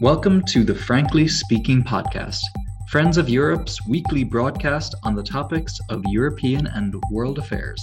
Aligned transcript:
Welcome 0.00 0.42
to 0.46 0.64
the 0.64 0.74
Frankly 0.74 1.28
Speaking 1.28 1.82
podcast, 1.82 2.40
Friends 2.88 3.16
of 3.16 3.28
Europe's 3.28 3.86
weekly 3.86 4.24
broadcast 4.24 4.96
on 5.04 5.14
the 5.14 5.22
topics 5.22 5.78
of 5.88 6.02
European 6.08 6.66
and 6.66 7.00
world 7.12 7.38
affairs. 7.38 7.80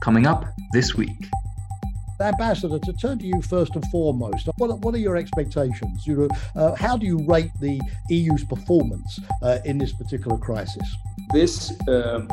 Coming 0.00 0.26
up 0.26 0.44
this 0.72 0.94
week. 0.94 1.28
Ambassador, 2.20 2.78
to 2.78 2.92
turn 2.92 3.18
to 3.20 3.26
you 3.26 3.40
first 3.40 3.74
and 3.74 3.84
foremost, 3.86 4.48
what, 4.58 4.78
what 4.80 4.94
are 4.94 4.98
your 4.98 5.16
expectations? 5.16 6.06
You 6.06 6.16
know, 6.16 6.28
uh, 6.56 6.74
how 6.74 6.98
do 6.98 7.06
you 7.06 7.24
rate 7.26 7.50
the 7.58 7.80
EU's 8.10 8.44
performance 8.44 9.18
uh, 9.42 9.60
in 9.64 9.78
this 9.78 9.92
particular 9.92 10.36
crisis? 10.36 10.86
This 11.32 11.72
uh, 11.88 12.26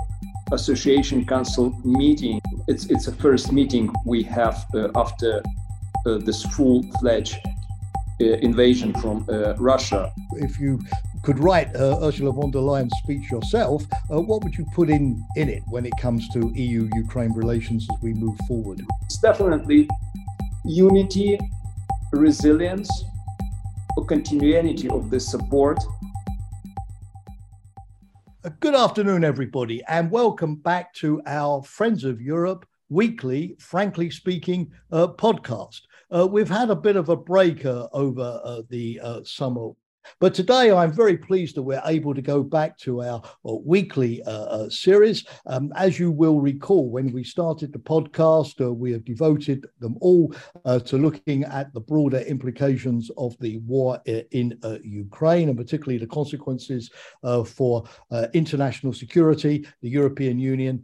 Association 0.51 1.25
Council 1.25 1.73
meeting, 1.85 2.41
it's, 2.67 2.85
it's 2.87 3.07
a 3.07 3.13
first 3.13 3.53
meeting 3.53 3.91
we 4.05 4.21
have 4.23 4.65
uh, 4.75 4.89
after 4.95 5.41
uh, 6.05 6.17
this 6.17 6.43
full-fledged 6.43 7.37
uh, 7.45 7.61
invasion 8.21 8.93
from 8.93 9.25
uh, 9.29 9.55
Russia. 9.57 10.11
If 10.33 10.59
you 10.59 10.79
could 11.23 11.39
write 11.39 11.75
uh, 11.75 12.00
Ursula 12.01 12.32
von 12.32 12.51
der 12.51 12.59
Leyen's 12.59 12.93
speech 13.04 13.29
yourself, 13.32 13.83
uh, 14.11 14.21
what 14.21 14.43
would 14.43 14.55
you 14.55 14.65
put 14.73 14.89
in, 14.89 15.23
in 15.36 15.50
it 15.50 15.63
when 15.69 15.86
it 15.86 15.93
comes 16.00 16.27
to 16.29 16.51
EU 16.55 16.89
Ukraine 16.96 17.33
relations 17.33 17.87
as 17.91 18.01
we 18.01 18.13
move 18.13 18.37
forward? 18.47 18.82
It's 19.05 19.19
definitely 19.19 19.87
unity, 20.65 21.39
resilience, 22.11 22.89
or 23.97 24.05
continuity 24.05 24.89
of 24.89 25.10
this 25.10 25.29
support. 25.29 25.79
Good 28.60 28.75
afternoon, 28.75 29.24
everybody, 29.24 29.83
and 29.88 30.10
welcome 30.10 30.55
back 30.55 30.93
to 30.96 31.21
our 31.27 31.61
Friends 31.61 32.03
of 32.03 32.22
Europe 32.22 32.66
weekly, 32.89 33.55
frankly 33.59 34.09
speaking, 34.09 34.72
uh, 34.91 35.08
podcast. 35.08 35.81
Uh, 36.14 36.28
we've 36.28 36.50
had 36.50 36.70
a 36.70 36.75
bit 36.75 36.97
of 36.97 37.08
a 37.08 37.16
break 37.16 37.66
uh, 37.66 37.88
over 37.94 38.42
uh, 38.44 38.61
the 38.69 39.00
uh, 39.02 39.22
summer 39.23 39.72
but 40.19 40.33
today, 40.33 40.72
I'm 40.72 40.92
very 40.92 41.16
pleased 41.16 41.56
that 41.56 41.61
we're 41.61 41.81
able 41.86 42.16
to 42.16 42.23
go 42.23 42.41
back 42.41 42.77
to 42.80 43.03
our 43.03 43.22
uh, 43.23 43.55
weekly 43.63 44.22
uh, 44.23 44.67
series. 44.67 45.25
Um, 45.45 45.72
as 45.75 46.00
you 46.00 46.11
will 46.11 46.41
recall, 46.41 46.89
when 46.89 47.11
we 47.11 47.23
started 47.23 47.72
the 47.72 47.80
podcast, 47.80 48.59
we 48.75 48.91
have 48.91 49.05
devoted 49.05 49.67
them 49.80 49.97
all 50.02 50.33
to 50.66 50.97
looking 50.97 51.44
at 51.44 51.72
the 51.73 51.80
broader 51.80 52.19
implications 52.22 53.11
of 53.16 53.38
the 53.39 53.57
war 53.59 54.00
in 54.05 54.57
Ukraine, 54.83 55.50
and 55.50 55.57
particularly 55.57 56.00
the 56.00 56.07
consequences 56.07 56.89
for 57.45 57.83
international 58.33 58.94
security, 58.94 59.67
the 59.83 59.89
European 59.89 60.39
Union, 60.39 60.83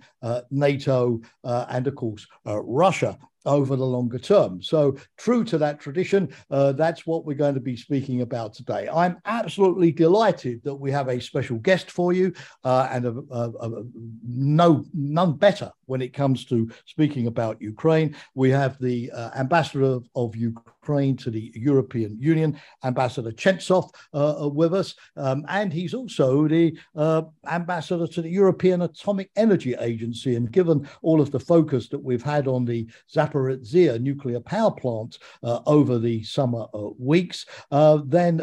NATO, 0.51 1.19
and 1.43 1.87
of 1.87 1.95
course, 1.95 2.27
Russia 2.45 3.17
over 3.47 3.75
the 3.75 3.85
longer 3.85 4.19
term. 4.19 4.61
So, 4.61 4.97
true 5.17 5.43
to 5.45 5.57
that 5.57 5.79
tradition, 5.79 6.29
uh, 6.51 6.73
that's 6.73 7.07
what 7.07 7.25
we're 7.25 7.33
going 7.33 7.55
to 7.55 7.59
be 7.61 7.75
speaking 7.75 8.21
about 8.21 8.53
today. 8.53 8.87
I'm 8.93 9.17
absolutely 9.25 9.91
delighted 9.91 10.61
that 10.63 10.75
we 10.75 10.91
have 10.91 11.07
a 11.07 11.19
special 11.19 11.57
guest 11.57 11.89
for 11.89 12.13
you 12.13 12.33
uh, 12.63 12.89
and 12.91 13.05
a, 13.05 13.15
a, 13.31 13.49
a, 13.49 13.83
no 14.27 14.85
none 14.93 15.33
better 15.33 15.71
when 15.85 16.01
it 16.01 16.13
comes 16.13 16.45
to 16.45 16.69
speaking 16.85 17.27
about 17.27 17.61
Ukraine. 17.61 18.15
We 18.35 18.51
have 18.51 18.77
the 18.79 19.09
uh, 19.11 19.31
ambassador 19.35 19.83
of, 19.83 20.05
of 20.15 20.35
Ukraine 20.35 20.76
Ukraine 20.87 21.17
to 21.17 21.29
the 21.29 21.51
European 21.53 22.17
Union, 22.17 22.57
Ambassador 22.85 23.31
Chentsov, 23.31 23.89
uh, 24.13 24.45
uh, 24.45 24.47
with 24.47 24.73
us. 24.73 24.95
Um, 25.17 25.45
and 25.49 25.73
he's 25.73 25.93
also 25.93 26.47
the 26.47 26.77
uh, 26.95 27.23
ambassador 27.45 28.07
to 28.07 28.21
the 28.21 28.29
European 28.29 28.83
Atomic 28.83 29.29
Energy 29.35 29.75
Agency. 29.75 30.35
And 30.35 30.49
given 30.49 30.87
all 31.01 31.19
of 31.19 31.31
the 31.31 31.41
focus 31.41 31.89
that 31.89 32.01
we've 32.01 32.23
had 32.23 32.47
on 32.47 32.63
the 32.63 32.87
Zaporizhia 33.13 33.99
nuclear 33.99 34.39
power 34.39 34.71
plant 34.71 35.17
uh, 35.43 35.59
over 35.65 35.99
the 35.99 36.23
summer 36.23 36.67
uh, 36.73 36.89
weeks, 36.97 37.45
uh, 37.71 37.99
then 38.05 38.37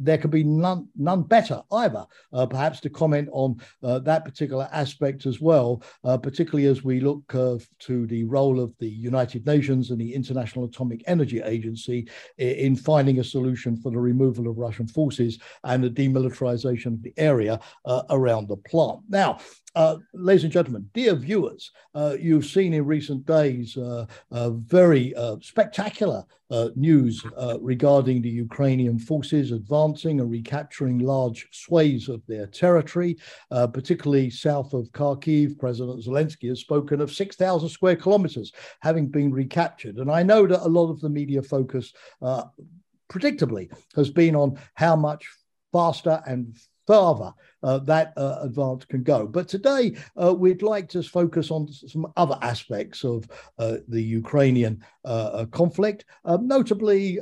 there 0.00 0.18
could 0.18 0.30
be 0.30 0.44
none, 0.44 0.88
none 0.96 1.22
better 1.22 1.62
either, 1.72 2.06
perhaps 2.48 2.80
to 2.80 2.88
comment 2.88 3.28
on 3.32 3.60
that 3.82 4.24
particular 4.24 4.66
aspect 4.72 5.26
as 5.26 5.40
well, 5.40 5.82
particularly 6.22 6.66
as 6.66 6.82
we 6.82 7.00
look 7.00 7.26
to 7.28 8.06
the 8.06 8.24
role 8.24 8.60
of 8.60 8.72
the 8.78 8.88
United 8.88 9.44
Nations 9.46 9.90
and 9.90 10.00
the 10.00 10.14
International 10.14 10.64
Atomic 10.64 11.02
Energy 11.06 11.42
agency 11.50 12.08
in 12.38 12.76
finding 12.76 13.18
a 13.18 13.24
solution 13.24 13.76
for 13.76 13.90
the 13.90 13.98
removal 13.98 14.48
of 14.48 14.58
Russian 14.58 14.86
forces 14.86 15.38
and 15.64 15.82
the 15.82 15.90
demilitarization 15.90 16.94
of 16.94 17.02
the 17.02 17.14
area 17.16 17.60
uh, 17.84 18.02
around 18.10 18.48
the 18.48 18.56
plant. 18.56 19.00
Now, 19.08 19.38
uh, 19.74 19.96
ladies 20.14 20.44
and 20.44 20.52
gentlemen, 20.52 20.88
dear 20.94 21.14
viewers, 21.14 21.70
uh, 21.94 22.16
you've 22.18 22.46
seen 22.46 22.74
in 22.74 22.84
recent 22.84 23.24
days 23.24 23.76
uh, 23.76 24.06
very 24.30 25.14
uh, 25.14 25.36
spectacular 25.40 26.24
uh, 26.50 26.70
news 26.74 27.24
uh, 27.36 27.56
regarding 27.60 28.20
the 28.20 28.28
Ukrainian 28.28 28.98
forces 28.98 29.52
advancing 29.52 30.20
and 30.20 30.30
recapturing 30.30 30.98
large 30.98 31.46
swathes 31.52 32.08
of 32.08 32.20
their 32.26 32.46
territory, 32.46 33.16
particularly 33.50 34.28
south 34.30 34.72
of 34.72 34.90
Kharkiv. 34.90 35.58
President 35.58 36.04
Zelensky 36.04 36.48
has 36.48 36.60
spoken 36.60 37.00
of 37.00 37.12
6,000 37.12 37.68
square 37.68 37.96
kilometers 37.96 38.52
having 38.80 39.06
been 39.06 39.32
recaptured. 39.32 39.98
And 39.98 40.10
I 40.10 40.24
know 40.24 40.46
that 40.46 40.66
a 40.66 40.68
lot 40.68 40.90
of 40.90 41.00
the 41.00 41.10
media 41.10 41.42
focus, 41.42 41.92
predictably, 43.08 43.70
has 43.94 44.10
been 44.10 44.34
on 44.34 44.58
how 44.74 44.96
much 44.96 45.28
faster 45.72 46.20
and 46.26 46.56
further 46.90 47.32
uh, 47.62 47.78
that 47.78 48.12
uh, 48.16 48.38
advance 48.42 48.84
can 48.84 49.02
go. 49.02 49.26
But 49.26 49.46
today, 49.46 49.94
uh, 50.20 50.34
we'd 50.34 50.62
like 50.62 50.88
to 50.90 51.02
focus 51.04 51.52
on 51.52 51.68
some 51.72 52.12
other 52.16 52.36
aspects 52.42 53.04
of 53.04 53.28
uh, 53.58 53.76
the 53.86 54.02
Ukrainian 54.02 54.82
uh, 55.04 55.30
uh, 55.38 55.46
conflict, 55.46 56.04
notably 56.24 57.20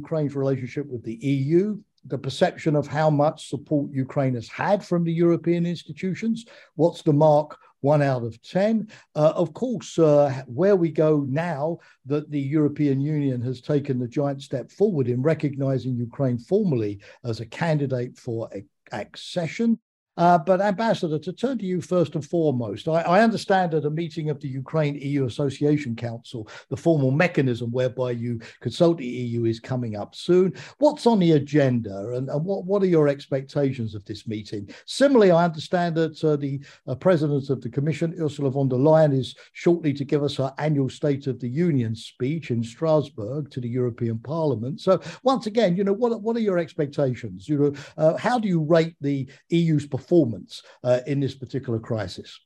Ukraine's 0.00 0.36
relationship 0.36 0.86
with 0.86 1.02
the 1.02 1.16
EU, 1.16 1.78
the 2.04 2.18
perception 2.18 2.76
of 2.76 2.86
how 2.86 3.10
much 3.10 3.48
support 3.48 3.90
Ukraine 3.92 4.34
has 4.34 4.48
had 4.48 4.84
from 4.84 5.02
the 5.04 5.12
European 5.12 5.66
institutions. 5.66 6.46
What's 6.76 7.02
the 7.02 7.12
mark? 7.12 7.58
One 7.80 8.02
out 8.02 8.24
of 8.24 8.42
10. 8.42 8.88
Uh, 9.14 9.32
of 9.36 9.54
course, 9.54 10.00
uh, 10.00 10.42
where 10.46 10.74
we 10.74 10.90
go 10.90 11.24
now 11.28 11.78
that 12.06 12.28
the 12.28 12.40
European 12.40 13.00
Union 13.00 13.40
has 13.42 13.60
taken 13.60 14.00
the 14.00 14.08
giant 14.08 14.42
step 14.42 14.72
forward 14.72 15.08
in 15.08 15.22
recognizing 15.22 15.94
Ukraine 15.94 16.38
formally 16.38 16.98
as 17.24 17.38
a 17.38 17.46
candidate 17.46 18.18
for 18.18 18.48
a 18.52 18.64
accession. 18.92 19.78
Uh, 20.18 20.36
but 20.36 20.60
Ambassador, 20.60 21.16
to 21.16 21.32
turn 21.32 21.56
to 21.58 21.64
you 21.64 21.80
first 21.80 22.16
and 22.16 22.26
foremost, 22.26 22.88
I, 22.88 23.02
I, 23.02 23.22
understand 23.22 23.72
at 23.72 23.84
a 23.84 23.90
meeting 23.90 24.30
of 24.30 24.40
the 24.40 24.48
Ukraine 24.48 24.96
EU 24.96 25.26
Association 25.26 25.94
Council, 25.94 26.48
the 26.70 26.76
formal 26.76 27.12
mechanism 27.12 27.70
whereby 27.70 28.10
you 28.10 28.40
consult 28.60 28.98
the 28.98 29.06
EU 29.06 29.44
is 29.44 29.60
coming 29.60 29.94
up 29.94 30.16
soon. 30.16 30.54
What's 30.78 31.06
on 31.06 31.20
the 31.20 31.32
agenda 31.32 32.14
and, 32.14 32.28
and 32.28 32.44
what, 32.44 32.64
what 32.64 32.82
are 32.82 32.86
your 32.86 33.06
expectations 33.06 33.94
of 33.94 34.04
this 34.06 34.26
meeting? 34.26 34.68
Similarly, 34.86 35.30
I 35.30 35.44
understand 35.44 35.94
that 35.94 36.24
uh, 36.24 36.34
the 36.34 36.60
uh, 36.88 36.96
President 36.96 37.48
of 37.48 37.60
the 37.60 37.70
Commission, 37.70 38.16
Ursula 38.20 38.50
von 38.50 38.68
der 38.68 38.76
Leyen, 38.76 39.16
is 39.16 39.36
shortly 39.52 39.92
to 39.92 40.04
give 40.04 40.24
us 40.24 40.34
her 40.36 40.52
annual 40.58 40.88
State 40.88 41.28
of 41.28 41.38
the 41.38 41.48
Union 41.48 41.94
speech 41.94 42.50
in 42.50 42.64
Strasbourg 42.64 43.52
to 43.52 43.60
the 43.60 43.68
European 43.68 44.18
Parliament. 44.18 44.80
So 44.80 45.00
once 45.22 45.46
again, 45.46 45.76
you 45.76 45.84
know, 45.84 45.92
what, 45.92 46.20
what 46.22 46.36
are 46.36 46.40
your 46.40 46.58
expectations? 46.58 47.48
You 47.48 47.58
know, 47.58 47.74
uh, 47.96 48.16
how 48.16 48.40
do 48.40 48.48
you 48.48 48.64
rate 48.64 48.96
the 49.00 49.28
EU's 49.50 49.86
performance 49.86 50.07
performance 50.08 50.62
uh, 50.84 51.00
in 51.06 51.20
this 51.20 51.34
particular 51.34 51.78
crisis? 51.78 52.40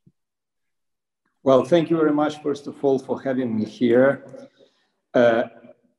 Well, 1.44 1.64
thank 1.64 1.90
you 1.90 1.96
very 1.96 2.12
much, 2.12 2.42
first 2.42 2.66
of 2.66 2.84
all, 2.84 2.98
for 2.98 3.20
having 3.22 3.56
me 3.58 3.64
here. 3.64 4.24
Uh, 5.14 5.44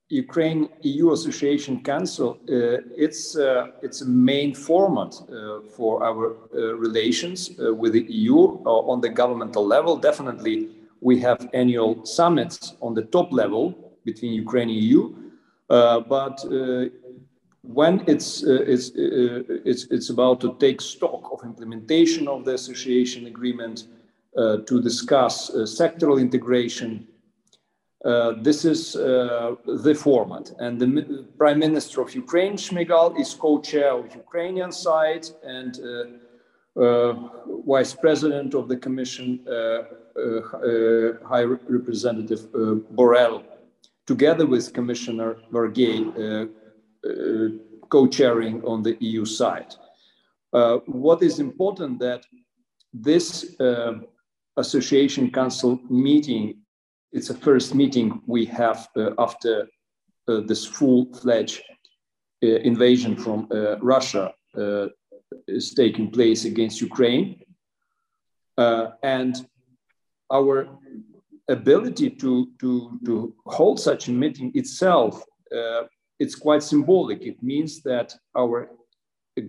Ukraine 0.09 0.69
EU 0.81 1.12
Association 1.12 1.81
Council, 1.84 2.29
uh, 2.31 3.06
it's, 3.06 3.35
uh, 3.35 3.68
it's 3.81 4.02
a 4.02 4.06
main 4.06 4.53
format 4.53 5.13
uh, 5.16 5.62
for 5.75 6.03
our 6.03 6.23
uh, 6.31 6.75
relations 6.88 7.52
with 7.81 7.94
the 7.94 8.06
EU 8.09 8.38
on 8.66 9.02
the 9.02 9.09
governmental 9.09 9.66
level. 9.66 9.97
Definitely, 9.97 10.69
we 11.02 11.19
have 11.19 11.50
annual 11.53 12.06
summits 12.06 12.75
on 12.81 12.94
the 12.94 13.06
top 13.16 13.31
level 13.31 13.63
between 14.06 14.31
Ukraine 14.34 14.69
and 14.69 14.79
EU. 14.90 15.02
but 16.18 16.38
when 17.63 18.03
it's, 18.08 18.43
uh, 18.43 18.64
it's, 18.67 18.90
uh, 18.90 19.43
it's, 19.66 19.85
it's 19.85 20.09
about 20.09 20.41
to 20.41 20.55
take 20.59 20.82
stock 20.82 21.29
of 21.32 21.43
implementation 21.43 22.28
of 22.28 22.46
the 22.46 22.53
association 22.53 23.26
agreement, 23.28 23.87
uh, 24.35 24.58
to 24.66 24.82
discuss 24.82 25.52
uh, 25.52 25.58
sectoral 25.58 26.20
integration, 26.20 27.08
uh, 28.03 28.34
this 28.41 28.66
is 28.66 28.96
uh, 28.96 29.55
the 29.66 29.93
format. 29.93 30.52
And 30.58 30.79
the 30.79 31.26
Prime 31.37 31.59
Minister 31.59 32.02
of 32.02 32.16
Ukraine, 32.16 32.53
Shmyhal, 32.53 33.20
is 33.20 33.35
co-chair 33.35 33.91
of 33.91 34.14
Ukrainian 34.16 34.72
side 34.72 35.28
and 35.43 35.79
Vice 37.66 37.93
President 37.93 38.55
of 38.55 38.67
the 38.67 38.78
Commission, 38.78 39.40
High 41.32 41.43
Representative 41.43 42.52
Borrell, 42.96 43.43
together 44.08 44.47
with 44.47 44.73
Commissioner 44.73 45.37
Várhelyi, 45.52 46.47
uh, 47.05 47.49
co-chairing 47.93 48.57
on 48.66 48.81
the 48.81 48.95
EU 48.99 49.23
side. 49.23 49.72
Uh, 50.51 50.78
what 51.05 51.19
is 51.22 51.40
important 51.40 51.99
that 51.99 52.22
this 52.91 53.28
uh, 53.59 53.93
association 54.57 55.31
council 55.31 55.79
meeting, 55.90 56.43
it's 57.11 57.29
a 57.29 57.37
first 57.47 57.69
meeting 57.81 58.07
we 58.25 58.45
have 58.45 58.79
after 59.28 59.67
this 60.49 60.63
full-fledged 60.66 61.61
invasion 62.41 63.13
from 63.23 63.47
Russia 63.93 64.25
is 65.47 65.73
taking 65.81 66.07
place 66.17 66.41
against 66.51 66.81
Ukraine. 66.89 67.28
and 69.17 69.34
our 70.37 70.55
ability 71.59 72.09
to, 72.22 72.31
to, 72.61 72.69
to 73.07 73.13
hold 73.57 73.78
such 73.79 74.07
a 74.07 74.11
meeting 74.23 74.49
itself, 74.61 75.13
uh, 75.59 75.84
it's 76.23 76.35
quite 76.35 76.64
symbolic. 76.64 77.20
It 77.31 77.40
means 77.52 77.72
that 77.90 78.08
our 78.41 78.70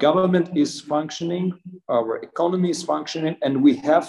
government 0.07 0.49
is 0.65 0.81
functioning, 0.81 1.47
our 1.89 2.13
economy 2.31 2.71
is 2.71 2.83
functioning, 2.83 3.37
and 3.45 3.63
we 3.67 3.77
have, 3.91 4.07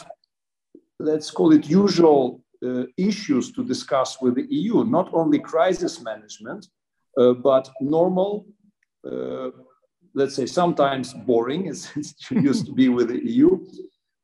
let's 1.00 1.30
call 1.38 1.50
it 1.58 1.70
usual 1.84 2.42
uh, 2.66 2.84
issues 2.98 3.52
to 3.56 3.62
discuss 3.64 4.10
with 4.22 4.36
the 4.36 4.48
EU, 4.50 4.84
not 4.98 5.08
only 5.14 5.40
crisis 5.40 6.02
management, 6.02 6.62
uh, 7.20 7.34
but 7.34 7.70
normal, 7.82 8.46
uh, 9.10 9.50
let's 10.20 10.36
say 10.36 10.46
sometimes 10.46 11.14
boring, 11.30 11.68
as 11.74 11.80
it 11.96 12.42
used 12.50 12.66
to 12.66 12.74
be 12.74 12.88
with 12.90 13.08
the 13.10 13.22
EU. 13.34 13.50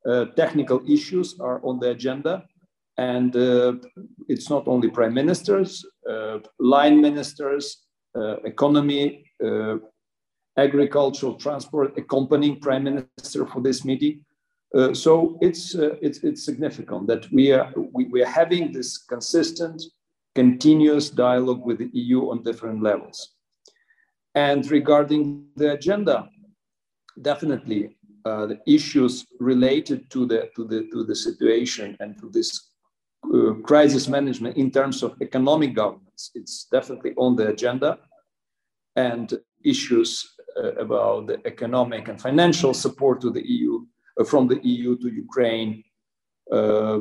Uh, 0.04 0.24
technical 0.42 0.80
issues 0.96 1.38
are 1.38 1.58
on 1.68 1.78
the 1.78 1.90
agenda, 1.90 2.34
and 2.98 3.36
uh, 3.36 3.72
it's 4.28 4.50
not 4.50 4.66
only 4.66 4.88
prime 4.90 5.14
ministers, 5.14 5.70
uh, 6.10 6.38
line 6.58 7.00
ministers, 7.00 7.64
economy, 8.44 9.24
agricultural, 10.56 11.34
transport, 11.34 11.96
accompanying 11.96 12.60
prime 12.60 12.84
minister 12.84 13.46
for 13.46 13.60
this 13.60 13.84
meeting. 13.84 14.24
Uh, 14.74 14.94
so 14.94 15.36
it's, 15.40 15.74
uh, 15.74 15.96
it's, 16.00 16.18
it's 16.24 16.44
significant 16.44 17.06
that 17.06 17.30
we 17.30 17.52
are, 17.52 17.70
we, 17.92 18.04
we 18.04 18.22
are 18.22 18.30
having 18.30 18.72
this 18.72 18.98
consistent, 18.98 19.82
continuous 20.34 21.10
dialogue 21.10 21.64
with 21.64 21.78
the 21.78 21.90
EU 21.92 22.30
on 22.30 22.42
different 22.42 22.82
levels. 22.82 23.34
And 24.34 24.68
regarding 24.70 25.44
the 25.56 25.72
agenda, 25.72 26.28
definitely 27.20 27.98
uh, 28.24 28.46
the 28.46 28.60
issues 28.66 29.26
related 29.40 30.10
to 30.10 30.24
the, 30.24 30.48
to, 30.56 30.64
the, 30.64 30.88
to 30.92 31.04
the 31.04 31.14
situation 31.14 31.96
and 32.00 32.18
to 32.18 32.30
this 32.30 32.70
uh, 33.34 33.52
crisis 33.62 34.08
management 34.08 34.56
in 34.56 34.70
terms 34.70 35.02
of 35.02 35.14
economic 35.20 35.74
governance, 35.74 36.11
it's 36.34 36.66
definitely 36.76 37.12
on 37.16 37.36
the 37.36 37.48
agenda. 37.48 37.98
And 38.96 39.32
issues 39.64 40.10
uh, 40.56 40.72
about 40.74 41.26
the 41.28 41.38
economic 41.46 42.08
and 42.08 42.20
financial 42.20 42.74
support 42.74 43.20
to 43.22 43.30
the 43.30 43.44
EU, 43.46 43.86
uh, 44.20 44.24
from 44.24 44.48
the 44.48 44.60
EU 44.62 44.98
to 44.98 45.08
Ukraine, 45.08 45.82
uh, 46.50 47.00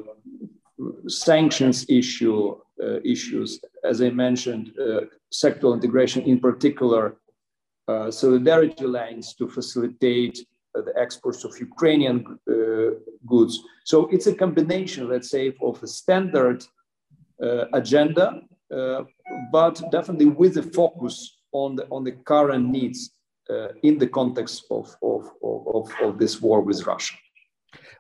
sanctions 1.08 1.86
issue, 1.90 2.56
issues, 3.04 3.60
as 3.84 4.02
I 4.02 4.10
mentioned, 4.10 4.72
sectoral 5.32 5.76
integration 5.76 6.24
in 6.24 6.40
particular, 6.40 7.18
solidarity 8.10 8.88
lanes 8.88 9.36
to 9.36 9.48
facilitate 9.48 10.40
the 10.74 10.94
exports 10.98 11.44
of 11.44 11.60
Ukrainian 11.60 12.18
uh, 12.50 12.92
goods. 13.28 13.60
So 13.84 14.08
it's 14.08 14.28
a 14.28 14.34
combination, 14.34 15.10
let's 15.10 15.30
say, 15.30 15.54
of 15.62 15.84
a 15.84 15.88
standard 15.88 16.66
uh, 17.44 17.66
agenda, 17.74 18.26
uh, 18.28 18.51
but 19.52 19.82
definitely 19.92 20.28
with 20.28 20.58
a 20.58 20.64
focus 20.64 21.38
on 21.52 21.76
the 21.76 21.86
on 21.90 22.04
the 22.04 22.12
current 22.12 22.70
needs 22.70 23.12
uh, 23.50 23.70
in 23.84 23.98
the 23.98 24.08
context 24.08 24.66
of, 24.72 24.96
of, 25.02 25.30
of, 25.44 25.92
of, 26.02 26.18
this 26.18 26.42
war 26.42 26.62
with 26.62 26.86
Russia. 26.86 27.16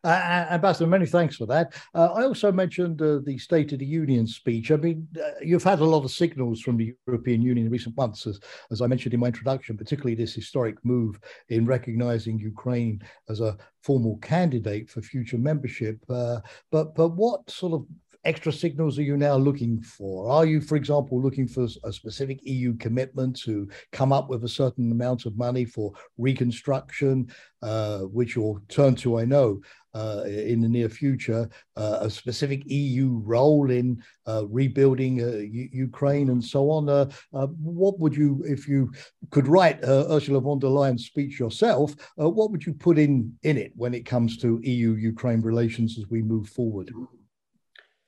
Uh, 0.03 0.47
Ambassador, 0.49 0.87
many 0.87 1.05
thanks 1.05 1.35
for 1.35 1.45
that. 1.45 1.73
Uh, 1.93 2.13
I 2.13 2.23
also 2.23 2.51
mentioned 2.51 3.01
uh, 3.01 3.19
the 3.23 3.37
State 3.37 3.71
of 3.71 3.79
the 3.79 3.85
Union 3.85 4.25
speech. 4.25 4.71
I 4.71 4.75
mean, 4.77 5.07
uh, 5.23 5.31
you've 5.41 5.63
had 5.63 5.79
a 5.79 5.85
lot 5.85 6.03
of 6.03 6.11
signals 6.11 6.61
from 6.61 6.77
the 6.77 6.93
European 7.05 7.41
Union 7.41 7.67
in 7.67 7.71
recent 7.71 7.95
months, 7.95 8.25
as, 8.25 8.39
as 8.71 8.81
I 8.81 8.87
mentioned 8.87 9.13
in 9.13 9.19
my 9.19 9.27
introduction, 9.27 9.77
particularly 9.77 10.15
this 10.15 10.33
historic 10.33 10.75
move 10.83 11.19
in 11.49 11.65
recognizing 11.65 12.39
Ukraine 12.39 13.01
as 13.29 13.41
a 13.41 13.57
formal 13.83 14.17
candidate 14.17 14.89
for 14.89 15.01
future 15.01 15.37
membership. 15.37 15.97
Uh, 16.09 16.39
but 16.71 16.95
but 16.95 17.09
what 17.09 17.49
sort 17.49 17.73
of 17.73 17.85
extra 18.23 18.51
signals 18.51 18.99
are 18.99 19.03
you 19.03 19.17
now 19.17 19.35
looking 19.35 19.81
for? 19.81 20.29
Are 20.29 20.45
you, 20.45 20.61
for 20.61 20.75
example, 20.75 21.21
looking 21.21 21.47
for 21.47 21.67
a 21.83 21.91
specific 21.91 22.39
EU 22.43 22.75
commitment 22.75 23.39
to 23.41 23.69
come 23.91 24.13
up 24.13 24.29
with 24.29 24.43
a 24.43 24.49
certain 24.49 24.91
amount 24.91 25.25
of 25.25 25.37
money 25.37 25.65
for 25.65 25.91
reconstruction, 26.17 27.31
uh, 27.61 27.99
which 27.99 28.35
you'll 28.35 28.59
turn 28.69 28.95
to, 28.95 29.19
I 29.19 29.25
know, 29.25 29.61
uh, 29.93 30.23
in 30.25 30.61
the 30.61 30.69
near 30.69 30.87
future, 30.87 31.49
uh, 31.75 31.97
a 32.01 32.09
specific 32.09 32.63
EU 32.65 33.21
role 33.25 33.69
in 33.71 34.01
uh, 34.25 34.45
rebuilding 34.47 35.21
uh, 35.21 35.37
U- 35.37 35.69
Ukraine 35.73 36.29
and 36.29 36.43
so 36.43 36.69
on. 36.69 36.87
Uh, 36.87 37.09
what 37.31 37.99
would 37.99 38.15
you, 38.15 38.41
if 38.47 38.67
you 38.67 38.91
could 39.31 39.47
write 39.47 39.79
Ursula 39.83 40.39
von 40.39 40.59
der 40.59 40.69
Leyen's 40.69 41.05
speech 41.05 41.39
yourself, 41.39 41.93
what 42.15 42.51
would 42.51 42.65
you 42.65 42.73
put 42.73 42.97
in 42.97 43.33
in 43.43 43.57
it 43.57 43.73
when 43.75 43.93
it 43.93 44.05
comes 44.05 44.37
to 44.37 44.61
EU-Ukraine 44.63 45.41
relations 45.41 45.97
as 45.97 46.07
we 46.07 46.21
move 46.21 46.47
forward? 46.47 46.91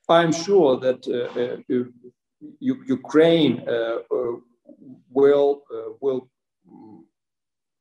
I'm 0.08 0.32
sure 0.32 0.78
that 0.80 1.06
uh, 1.08 1.40
uh, 1.40 1.84
Ukraine 2.60 3.62
uh, 3.66 3.98
will 5.10 5.62
will 6.00 6.28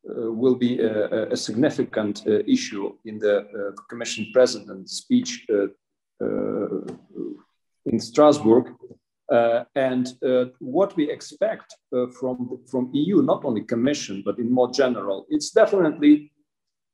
will 0.06 0.56
be 0.56 0.80
a, 0.80 1.32
a 1.32 1.38
significant 1.38 2.26
issue 2.28 2.94
in 3.06 3.20
the 3.20 3.74
Commission 3.90 4.28
President's 4.34 4.94
speech 4.98 5.46
in 7.86 8.00
Strasbourg. 8.00 8.76
Uh, 9.32 9.64
and 9.76 10.14
uh, 10.24 10.46
what 10.60 10.96
we 10.98 11.10
expect 11.10 11.76
uh, 11.96 12.06
from, 12.20 12.60
from 12.70 12.90
EU, 12.94 13.22
not 13.22 13.44
only 13.46 13.62
Commission, 13.62 14.22
but 14.26 14.38
in 14.38 14.52
more 14.52 14.70
general, 14.72 15.26
it's 15.30 15.50
definitely 15.50 16.32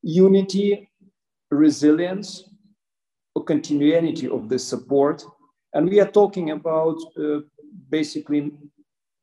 unity, 0.03 0.89
resilience, 1.49 2.47
continuity 3.43 4.27
of 4.27 4.49
this 4.49 4.65
support. 4.65 5.23
And 5.73 5.89
we 5.89 5.99
are 5.99 6.11
talking 6.11 6.51
about 6.51 6.97
uh, 7.17 7.39
basically 7.89 8.51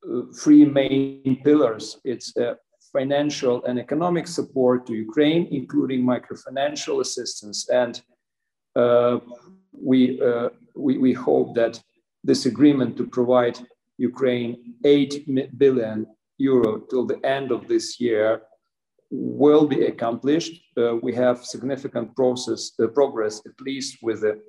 uh, 0.08 0.22
three 0.40 0.64
main 0.64 1.40
pillars. 1.44 1.98
It's 2.04 2.36
uh, 2.36 2.54
financial 2.92 3.64
and 3.64 3.78
economic 3.78 4.26
support 4.26 4.86
to 4.86 4.94
Ukraine, 4.94 5.48
including 5.50 6.04
microfinancial 6.04 7.00
assistance. 7.00 7.68
And 7.68 8.00
uh, 8.74 9.18
we, 9.72 10.20
uh, 10.22 10.50
we, 10.74 10.98
we 10.98 11.12
hope 11.12 11.54
that 11.56 11.82
this 12.24 12.46
agreement 12.46 12.96
to 12.96 13.06
provide 13.06 13.58
Ukraine 13.98 14.74
8 14.84 15.58
billion 15.58 16.06
euro 16.38 16.80
till 16.90 17.06
the 17.06 17.20
end 17.24 17.50
of 17.50 17.66
this 17.66 18.00
year 18.00 18.42
will 19.10 19.66
be 19.66 19.86
accomplished. 19.86 20.60
Uh, 20.76 20.96
we 20.96 21.14
have 21.14 21.44
significant 21.44 22.14
process 22.16 22.72
uh, 22.80 22.86
progress, 22.88 23.40
at 23.46 23.60
least 23.60 23.98
with 24.02 24.20
the, 24.20 24.40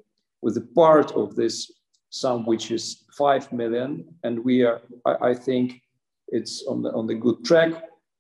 with 0.42 0.56
the 0.56 0.68
part 0.76 1.12
of 1.12 1.36
this 1.36 1.72
sum, 2.10 2.46
which 2.46 2.72
is 2.72 3.06
five 3.18 3.52
million, 3.52 4.06
and 4.24 4.44
we 4.44 4.64
are. 4.64 4.82
I, 5.06 5.30
I 5.30 5.34
think 5.34 5.82
it's 6.30 6.66
on 6.68 6.82
the 6.82 6.92
on 6.94 7.08
the 7.08 7.16
good 7.16 7.44
track 7.44 7.74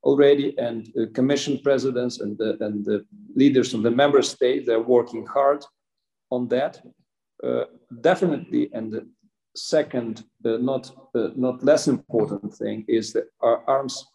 already. 0.03 0.57
And 0.57 0.87
uh, 0.97 1.05
Commission 1.13 1.59
presidents 1.59 2.19
and 2.19 2.37
the 2.37 2.57
and 2.65 2.85
the 2.85 3.05
leaders 3.35 3.73
of 3.73 3.83
the 3.83 3.91
member 3.91 4.21
states 4.21 4.65
they're 4.65 4.81
working 4.81 5.25
hard 5.25 5.65
on 6.31 6.47
that. 6.49 6.81
Uh, 7.43 7.65
definitely, 8.01 8.69
and 8.73 8.91
the 8.91 9.07
second, 9.55 10.23
uh, 10.45 10.57
not 10.57 10.91
uh, 11.15 11.29
not 11.35 11.63
less 11.63 11.87
important 11.87 12.53
thing 12.53 12.85
is 12.87 13.15
our 13.41 13.63
arms 13.67 14.05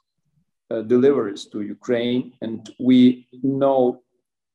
deliveries 0.82 1.46
to 1.46 1.60
Ukraine, 1.60 2.32
and 2.40 2.70
we 2.80 3.28
know 3.42 4.02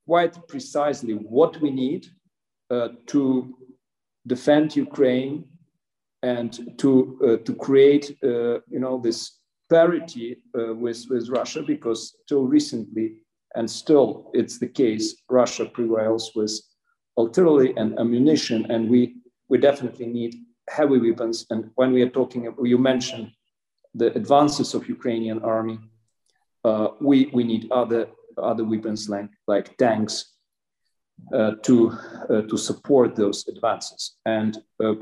quite 0.07 0.35
precisely 0.47 1.13
what 1.13 1.61
we 1.61 1.69
need 1.69 2.07
uh, 2.69 2.89
to 3.07 3.55
defend 4.25 4.75
Ukraine 4.75 5.45
and 6.23 6.77
to 6.81 6.91
uh, 7.25 7.37
to 7.45 7.53
create 7.53 8.05
uh, 8.23 8.55
you 8.73 8.79
know 8.79 8.99
this 9.07 9.19
parity 9.69 10.27
uh, 10.57 10.73
with 10.73 11.05
with 11.09 11.29
Russia, 11.29 11.61
because 11.61 12.01
till 12.27 12.45
recently 12.57 13.07
and 13.55 13.69
still 13.69 14.29
it's 14.33 14.59
the 14.59 14.67
case, 14.67 15.05
Russia 15.29 15.65
prevails 15.65 16.31
with 16.35 16.53
artillery 17.17 17.73
and 17.77 17.97
ammunition, 17.99 18.69
and 18.71 18.89
we 18.89 19.15
we 19.49 19.57
definitely 19.57 20.07
need 20.07 20.35
heavy 20.69 20.99
weapons. 20.99 21.45
And 21.49 21.71
when 21.75 21.91
we 21.91 22.01
are 22.01 22.09
talking, 22.09 22.41
you 22.63 22.77
mentioned 22.77 23.31
the 23.95 24.13
advances 24.15 24.73
of 24.73 24.89
Ukrainian 24.89 25.39
army 25.39 25.79
uh, 26.67 26.87
we, 26.99 27.29
we 27.33 27.43
need 27.43 27.71
other, 27.71 28.07
other 28.37 28.65
weapons 28.65 29.07
like, 29.07 29.29
like 29.47 29.77
tanks 29.77 30.15
uh, 31.33 31.51
to, 31.63 31.91
uh, 32.29 32.41
to 32.49 32.57
support 32.57 33.15
those 33.15 33.47
advances. 33.47 34.17
And 34.25 34.57
uh, 34.83 34.95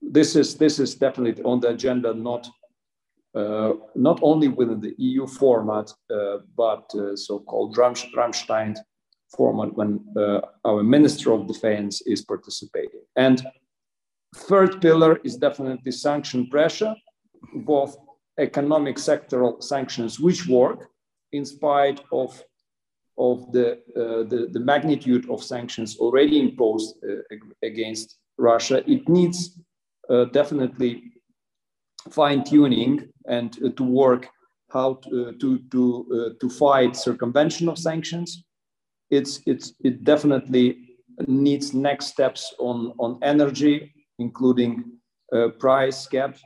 this, 0.00 0.36
is, 0.36 0.56
this 0.56 0.78
is 0.78 0.94
definitely 0.94 1.42
on 1.44 1.60
the 1.60 1.68
agenda, 1.68 2.14
not, 2.14 2.48
uh, 3.34 3.72
not 3.94 4.18
only 4.22 4.48
within 4.48 4.80
the 4.80 4.94
EU 4.98 5.26
format, 5.26 5.92
but 6.56 6.84
so-called 7.14 7.76
Ramstein 7.76 8.76
format 9.36 9.74
when 9.74 9.90
our 10.64 10.82
Minister 10.82 11.32
of 11.32 11.46
Defense 11.46 12.02
is 12.02 12.24
participating. 12.24 13.04
And 13.16 13.46
third 14.34 14.80
pillar 14.80 15.20
is 15.24 15.36
definitely 15.36 15.92
sanction 15.92 16.48
pressure, 16.48 16.94
both 17.54 17.96
economic 18.38 18.96
sectoral 18.96 19.62
sanctions 19.62 20.18
which 20.18 20.46
work 20.48 20.91
in 21.32 21.44
spite 21.44 22.00
of 22.12 22.42
of 23.18 23.52
the, 23.52 23.72
uh, 23.94 24.22
the, 24.28 24.48
the, 24.52 24.60
magnitude 24.60 25.28
of 25.28 25.42
sanctions 25.42 25.98
already 25.98 26.40
imposed 26.40 26.96
uh, 27.04 27.36
against 27.62 28.16
Russia, 28.38 28.82
it 28.90 29.06
needs 29.08 29.60
uh, 30.08 30.24
definitely 30.26 31.12
fine 32.10 32.42
tuning 32.42 33.08
and 33.26 33.58
uh, 33.64 33.68
to 33.76 33.84
work 33.84 34.28
how 34.70 34.94
to, 34.94 35.28
uh, 35.28 35.32
to, 35.38 35.58
to, 35.70 36.06
uh, 36.14 36.38
to 36.40 36.48
fight 36.48 36.96
circumvention 36.96 37.68
of 37.68 37.78
sanctions. 37.78 38.44
It's, 39.10 39.40
it's, 39.46 39.74
it 39.80 40.04
definitely 40.04 40.96
needs 41.26 41.74
next 41.74 42.06
steps 42.06 42.54
on, 42.58 42.94
on 42.98 43.18
energy, 43.22 43.92
including 44.18 44.84
price 45.58 46.06
cap 46.06 46.36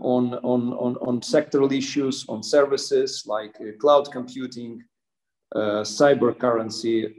on, 0.00 0.34
on, 0.52 0.72
on, 0.74 0.96
on 1.08 1.20
sectoral 1.20 1.70
issues, 1.72 2.24
on 2.28 2.42
services 2.42 3.24
like 3.26 3.54
uh, 3.60 3.72
cloud 3.80 4.10
computing, 4.10 4.82
uh, 5.54 5.82
cyber 5.84 6.36
currency, 6.38 7.14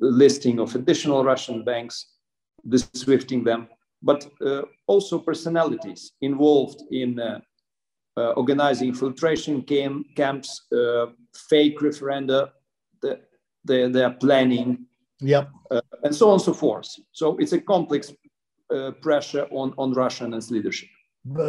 listing 0.00 0.60
of 0.60 0.74
additional 0.74 1.24
Russian 1.24 1.64
banks, 1.64 2.06
swifting 2.94 3.42
them, 3.42 3.68
but 4.00 4.30
also 4.86 5.18
personalities 5.18 6.12
involved 6.20 6.82
in 6.92 7.20
organizing 8.16 8.88
infiltration 8.88 9.62
cam 9.62 10.04
camps, 10.14 10.68
fake 11.50 11.80
referenda, 11.80 12.50
the, 13.00 13.20
the, 13.64 13.90
they 13.92 14.04
are 14.04 14.14
planning, 14.14 14.86
yep. 15.20 15.50
Uh, 15.70 15.80
and 16.04 16.14
so 16.14 16.28
on 16.28 16.34
and 16.34 16.42
so 16.42 16.52
forth. 16.52 16.88
So 17.12 17.36
it's 17.38 17.52
a 17.52 17.60
complex 17.60 18.12
uh, 18.74 18.92
pressure 19.02 19.46
on, 19.50 19.74
on 19.78 19.92
Russia 19.92 20.24
and 20.24 20.34
its 20.34 20.50
leadership. 20.50 20.88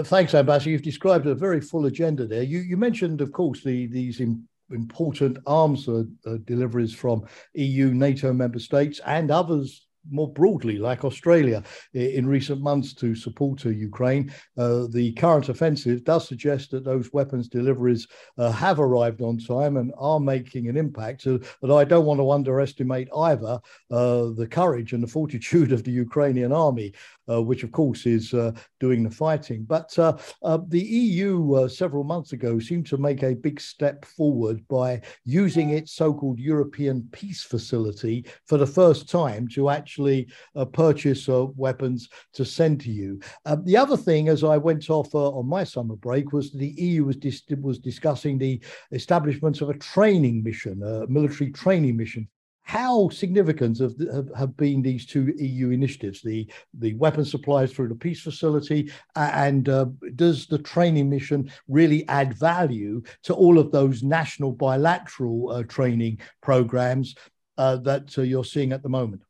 Thanks, 0.04 0.36
Ambassador. 0.36 0.70
You've 0.70 0.84
described 0.84 1.26
a 1.26 1.34
very 1.34 1.60
full 1.60 1.88
agenda 1.88 2.28
there. 2.28 2.44
You, 2.44 2.60
you 2.60 2.78
mentioned, 2.78 3.22
of 3.22 3.32
course, 3.32 3.64
the 3.64 3.88
these 3.88 4.22
important 4.70 5.38
arms 5.48 5.88
uh, 5.88 6.04
uh, 6.26 6.38
deliveries 6.46 6.94
from 6.94 7.26
EU, 7.56 7.94
NATO 7.94 8.34
member 8.34 8.60
states, 8.60 9.02
and 9.06 9.32
others 9.32 9.88
more 10.10 10.32
broadly, 10.32 10.78
like 10.78 11.06
Australia, 11.06 11.64
in 11.94 12.28
recent 12.28 12.62
months 12.62 12.94
to 12.94 13.16
support 13.16 13.64
Ukraine. 13.64 14.34
Uh, 14.58 14.88
the 14.90 15.14
current 15.14 15.50
offensive 15.50 16.04
does 16.04 16.28
suggest 16.28 16.72
that 16.72 16.84
those 16.84 17.14
weapons 17.14 17.48
deliveries 17.48 18.08
uh, 18.38 18.52
have 18.52 18.80
arrived 18.80 19.22
on 19.22 19.38
time 19.38 19.78
and 19.78 19.94
are 19.98 20.20
making 20.20 20.68
an 20.68 20.78
impact. 20.78 21.26
Uh, 21.26 21.40
but 21.62 21.74
I 21.76 21.84
don't 21.84 22.06
want 22.06 22.20
to 22.20 22.32
underestimate 22.32 23.08
either 23.16 23.60
uh, 23.92 24.30
the 24.36 24.48
courage 24.50 24.94
and 24.94 25.02
the 25.02 25.08
fortitude 25.08 25.72
of 25.72 25.84
the 25.84 25.92
Ukrainian 25.92 26.52
army, 26.52 26.94
uh, 27.23 27.23
which 27.28 27.64
of 27.64 27.72
course 27.72 28.06
is 28.06 28.34
uh, 28.34 28.52
doing 28.80 29.04
the 29.04 29.10
fighting. 29.10 29.64
But 29.64 29.90
the 29.94 30.80
EU 30.80 31.68
several 31.70 32.04
months 32.04 32.34
ago 32.34 32.60
seemed 32.60 32.88
to 32.88 32.98
make 32.98 33.24
a 33.24 33.36
big 33.36 33.60
step 33.60 34.06
forward 34.06 34.66
by 34.68 35.02
using 35.26 35.72
its 35.72 35.94
so 35.94 36.14
called 36.14 36.40
European 36.40 37.08
Peace 37.12 37.44
Facility 37.44 38.26
for 38.46 38.58
the 38.58 38.68
first 38.68 39.10
time 39.10 39.48
to 39.50 39.70
actually 39.70 40.28
uh, 40.56 40.66
purchase 40.66 41.28
uh, 41.30 41.46
weapons 41.56 42.10
to 42.34 42.46
send 42.46 42.82
to 42.82 42.92
you. 42.92 43.20
The 43.64 43.78
other 43.78 43.98
thing, 43.98 44.30
as 44.30 44.44
I 44.44 44.58
went 44.58 44.90
off 44.90 45.14
uh, 45.16 45.30
on 45.30 45.48
my 45.48 45.64
summer 45.64 45.96
break, 45.96 46.34
was 46.34 46.52
the 46.52 46.74
EU 46.78 47.06
was, 47.06 47.18
dis- 47.18 47.44
was 47.62 47.80
discussing 47.80 48.38
the 48.38 48.62
establishment 48.92 49.62
of 49.62 49.70
a 49.70 49.78
training 49.78 50.44
mission, 50.44 50.82
a 50.84 51.08
military 51.08 51.52
training 51.52 51.98
mission 51.98 52.28
how 52.64 53.10
significant 53.10 53.78
have, 53.80 53.94
have, 54.12 54.30
have, 54.36 54.58
been 54.58 54.82
these 54.82 55.06
two 55.06 55.34
EU 55.38 55.70
initiatives, 55.70 56.22
the, 56.22 56.50
the 56.80 56.94
weapon 56.96 57.26
supplies 57.26 57.72
through 57.72 57.90
the 57.90 57.96
peace 57.96 58.22
facility, 58.22 58.90
and 59.16 59.68
uh, 59.68 59.86
does 60.16 60.48
the 60.48 60.58
training 60.58 61.10
mission 61.10 61.52
really 61.68 62.08
add 62.08 62.34
value 62.34 63.02
to 63.24 63.34
all 63.34 63.60
of 63.60 63.72
those 63.72 64.02
national 64.02 64.54
bilateral 64.54 65.52
uh, 65.52 65.64
training 65.64 66.18
programs 66.42 67.16
uh, 67.58 67.76
that 67.78 68.18
uh, 68.18 68.22
you're 68.22 68.46
seeing 68.46 68.72
at 68.72 68.82
the 68.82 68.90
moment? 68.90 69.22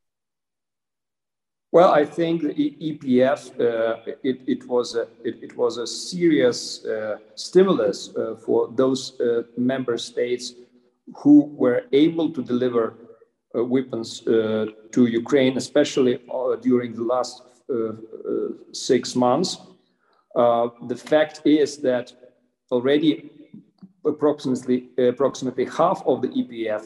Well, 1.72 1.92
I 1.92 2.06
think 2.06 2.44
the 2.44 2.78
EPF 2.80 3.60
uh, 3.60 4.12
it, 4.22 4.42
it, 4.46 4.68
was 4.68 4.96
a, 4.96 5.08
it, 5.24 5.40
it 5.42 5.58
was 5.58 5.78
a 5.78 5.88
serious 5.88 6.86
uh, 6.86 7.18
stimulus 7.34 8.14
for 8.46 8.70
those 8.76 9.20
member 9.58 9.98
states 9.98 10.54
who 11.16 11.46
were 11.56 11.86
able 11.92 12.30
to 12.30 12.44
deliver 12.44 12.94
Uh, 13.56 13.64
weapons 13.64 14.26
uh, 14.28 14.66
to 14.92 15.06
Ukraine, 15.06 15.58
especially 15.58 16.16
uh, 16.34 16.56
during 16.56 16.92
the 16.92 17.04
last 17.04 17.44
uh, 17.70 17.92
six 18.72 19.16
months. 19.16 19.60
the 20.94 21.00
fact 21.12 21.42
is 21.46 21.78
that 21.78 22.06
already 22.72 23.12
approximately 24.06 24.90
approximately 24.98 25.66
half 25.66 26.02
of 26.08 26.24
the 26.24 26.30
EPF 26.40 26.84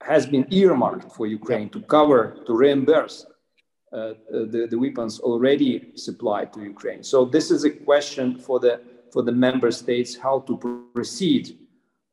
has 0.00 0.26
been 0.26 0.46
earmarked 0.50 1.10
for 1.16 1.26
Ukraine 1.26 1.68
to 1.70 1.80
cover 1.96 2.20
to 2.46 2.52
reimburse 2.62 3.26
uh, 3.92 4.14
the, 4.54 4.68
the 4.70 4.78
weapons 4.78 5.18
already 5.18 5.72
supplied 5.96 6.52
to 6.52 6.60
Ukraine. 6.74 7.02
So 7.02 7.24
this 7.24 7.50
is 7.50 7.64
a 7.64 7.70
question 7.70 8.38
for 8.38 8.60
the 8.60 8.74
for 9.12 9.22
the 9.28 9.32
member 9.46 9.70
states 9.72 10.10
how 10.26 10.36
to 10.48 10.52
proceed. 10.94 11.44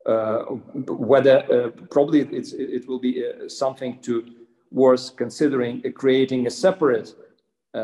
Uh, 0.04 0.42
whether 0.86 1.44
uh, 1.52 1.70
probably 1.90 2.22
it's, 2.22 2.52
it 2.54 2.88
will 2.88 2.98
be 2.98 3.24
uh, 3.24 3.48
something 3.48 4.00
to 4.00 4.24
worth 4.72 5.14
considering 5.16 5.80
creating 5.94 6.46
a 6.46 6.50
separate 6.50 7.14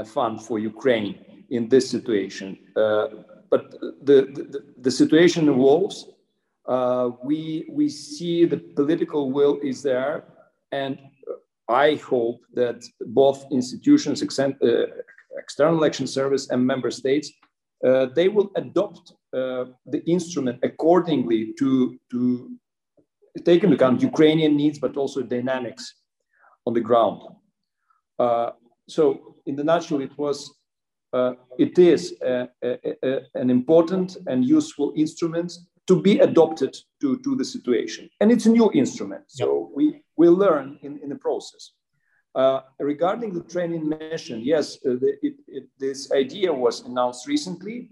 fund 0.05 0.43
for 0.43 0.59
Ukraine 0.59 1.45
in 1.51 1.69
this 1.69 1.89
situation. 1.89 2.59
but 2.75 3.71
the, 4.09 4.19
the, 4.37 4.65
the 4.79 4.91
situation 4.91 5.49
evolves. 5.49 5.97
we 7.23 7.67
we 7.79 7.89
see 7.89 8.47
the 8.47 8.61
political 8.79 9.23
will 9.37 9.57
is 9.63 9.83
there, 9.83 10.25
and 10.73 10.99
I 11.69 11.95
hope 12.13 12.41
that 12.55 12.79
both 13.21 13.39
institutions, 13.51 14.23
external 14.23 15.85
action 15.85 16.07
service 16.07 16.51
and 16.51 16.67
member 16.67 16.91
states, 16.91 17.29
uh, 17.87 18.07
they 18.15 18.29
will 18.29 18.51
adopt 18.57 19.15
the 19.33 20.03
instrument 20.07 20.59
accordingly 20.63 21.55
to, 21.59 21.99
to 22.11 22.51
take 23.45 23.63
into 23.65 23.77
account 23.77 24.03
Ukrainian 24.03 24.57
needs, 24.57 24.79
but 24.79 24.97
also 24.97 25.23
dynamics 25.23 25.95
on 26.67 26.75
the 26.75 26.81
ground. 26.81 27.23
Uh, 28.19 28.51
so 28.89 29.37
in 29.47 29.55
the 29.57 29.65
nutshell, 29.65 30.01
it 30.01 30.17
was, 30.19 30.55
uh, 31.13 31.33
it 31.59 31.79
is 31.79 32.15
a, 32.23 32.49
a, 32.63 32.95
a, 33.03 33.21
an 33.35 33.51
important 33.51 34.17
and 34.27 34.45
useful 34.45 34.93
instrument 34.97 35.53
to 35.87 36.01
be 36.01 36.19
adopted 36.19 36.77
to, 37.01 37.19
to 37.21 37.35
the 37.37 37.45
situation. 37.45 38.09
And 38.21 38.31
it's 38.31 38.47
a 38.47 38.51
new 38.51 38.71
instrument. 38.73 39.25
So 39.29 39.47
yep. 39.47 39.77
we, 39.77 40.03
will 40.19 40.35
learn 40.35 40.79
in, 40.83 40.99
in 41.03 41.09
the 41.09 41.15
process. 41.15 41.73
Uh, 42.35 42.61
regarding 42.81 43.33
the 43.33 43.43
training 43.45 43.89
mission, 43.89 44.41
yes, 44.43 44.77
uh, 44.85 44.91
the, 45.01 45.17
it, 45.23 45.35
it, 45.47 45.65
this 45.79 46.13
idea 46.13 46.53
was 46.53 46.85
announced 46.85 47.27
recently, 47.27 47.89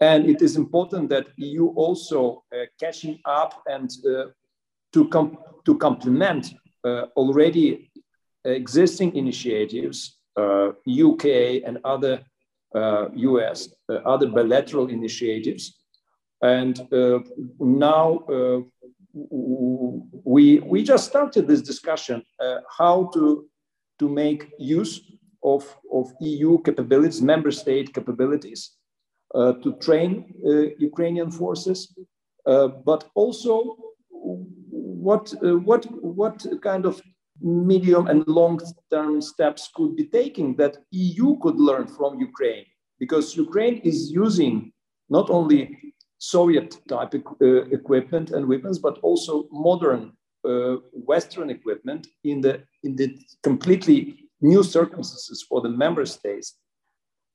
and 0.00 0.26
it 0.26 0.42
is 0.42 0.56
important 0.56 1.08
that 1.10 1.26
EU 1.36 1.66
also 1.68 2.44
uh, 2.52 2.64
catching 2.80 3.18
up 3.24 3.62
and 3.66 3.90
uh, 4.06 4.26
to 4.92 5.08
com- 5.08 5.38
to 5.64 5.76
complement 5.78 6.54
uh, 6.84 7.06
already 7.16 7.90
existing 8.44 9.14
initiatives, 9.16 10.18
UK 10.36 11.24
uh, 11.24 11.66
and 11.66 11.78
other 11.84 12.20
US, 12.74 13.68
other 14.04 14.28
bilateral 14.28 14.88
initiatives, 14.88 15.78
and 16.42 16.86
now 17.60 18.24
we, 19.14 20.58
we 20.60 20.82
just 20.82 21.08
started 21.08 21.46
this 21.46 21.62
discussion 21.62 22.22
uh, 22.40 22.56
how 22.78 23.10
to, 23.14 23.46
to 23.98 24.08
make 24.08 24.50
use 24.58 25.00
of, 25.42 25.76
of 25.92 26.12
EU 26.20 26.60
capabilities, 26.62 27.22
member 27.22 27.50
state 27.50 27.94
capabilities 27.94 28.72
uh, 28.72 28.83
to 29.34 29.72
train 29.80 30.32
uh, 30.46 30.74
Ukrainian 30.78 31.30
forces, 31.30 31.92
uh, 32.46 32.68
but 32.68 33.10
also 33.14 33.76
what, 34.10 35.34
uh, 35.42 35.58
what, 35.58 35.84
what 36.02 36.46
kind 36.62 36.86
of 36.86 37.00
medium 37.40 38.06
and 38.06 38.26
long-term 38.26 39.20
steps 39.20 39.70
could 39.74 39.96
be 39.96 40.06
taken 40.06 40.56
that 40.56 40.78
EU 40.92 41.36
could 41.40 41.56
learn 41.56 41.86
from 41.86 42.20
Ukraine, 42.20 42.64
because 42.98 43.36
Ukraine 43.36 43.78
is 43.78 44.10
using 44.10 44.72
not 45.10 45.30
only 45.30 45.76
Soviet 46.18 46.78
type 46.88 47.14
uh, 47.14 47.46
equipment 47.78 48.30
and 48.30 48.48
weapons, 48.48 48.78
but 48.78 48.98
also 49.02 49.46
modern 49.50 50.12
uh, 50.48 50.76
Western 50.92 51.50
equipment 51.50 52.06
in 52.22 52.40
the 52.40 52.62
in 52.82 52.96
the 52.96 53.18
completely 53.42 54.28
new 54.40 54.62
circumstances 54.62 55.44
for 55.48 55.60
the 55.60 55.68
member 55.68 56.06
states. 56.06 56.58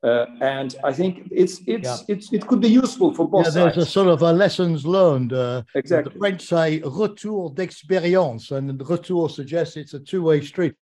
Uh, 0.02 0.26
and 0.40 0.76
I 0.84 0.94
think 0.94 1.28
it's 1.30 1.60
it's, 1.68 1.84
yeah. 1.86 1.98
it's 2.08 2.32
it 2.32 2.48
could 2.48 2.62
be 2.62 2.70
useful 2.70 3.14
for 3.14 3.28
both. 3.28 3.46
Yeah, 3.46 3.52
there's 3.52 3.74
sides. 3.76 3.88
a 3.90 3.92
sort 3.92 4.08
of 4.08 4.22
a 4.22 4.32
lessons 4.32 4.86
learned. 4.86 5.34
Uh, 5.34 5.64
exactly. 5.76 6.14
The 6.14 6.20
French 6.20 6.42
say 6.42 6.82
retour 6.86 7.50
d'expérience, 7.54 8.52
and 8.52 8.80
the 8.80 8.86
retour 8.86 9.30
suggests 9.30 9.76
it's 9.76 9.94
a 9.94 10.00
two-way 10.00 10.42
street. 10.42 10.76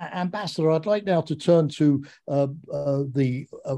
Ambassador, 0.00 0.72
I'd 0.72 0.86
like 0.86 1.04
now 1.04 1.20
to 1.20 1.36
turn 1.36 1.68
to 1.68 2.04
uh, 2.26 2.48
uh, 2.72 3.04
the 3.12 3.46
uh, 3.64 3.76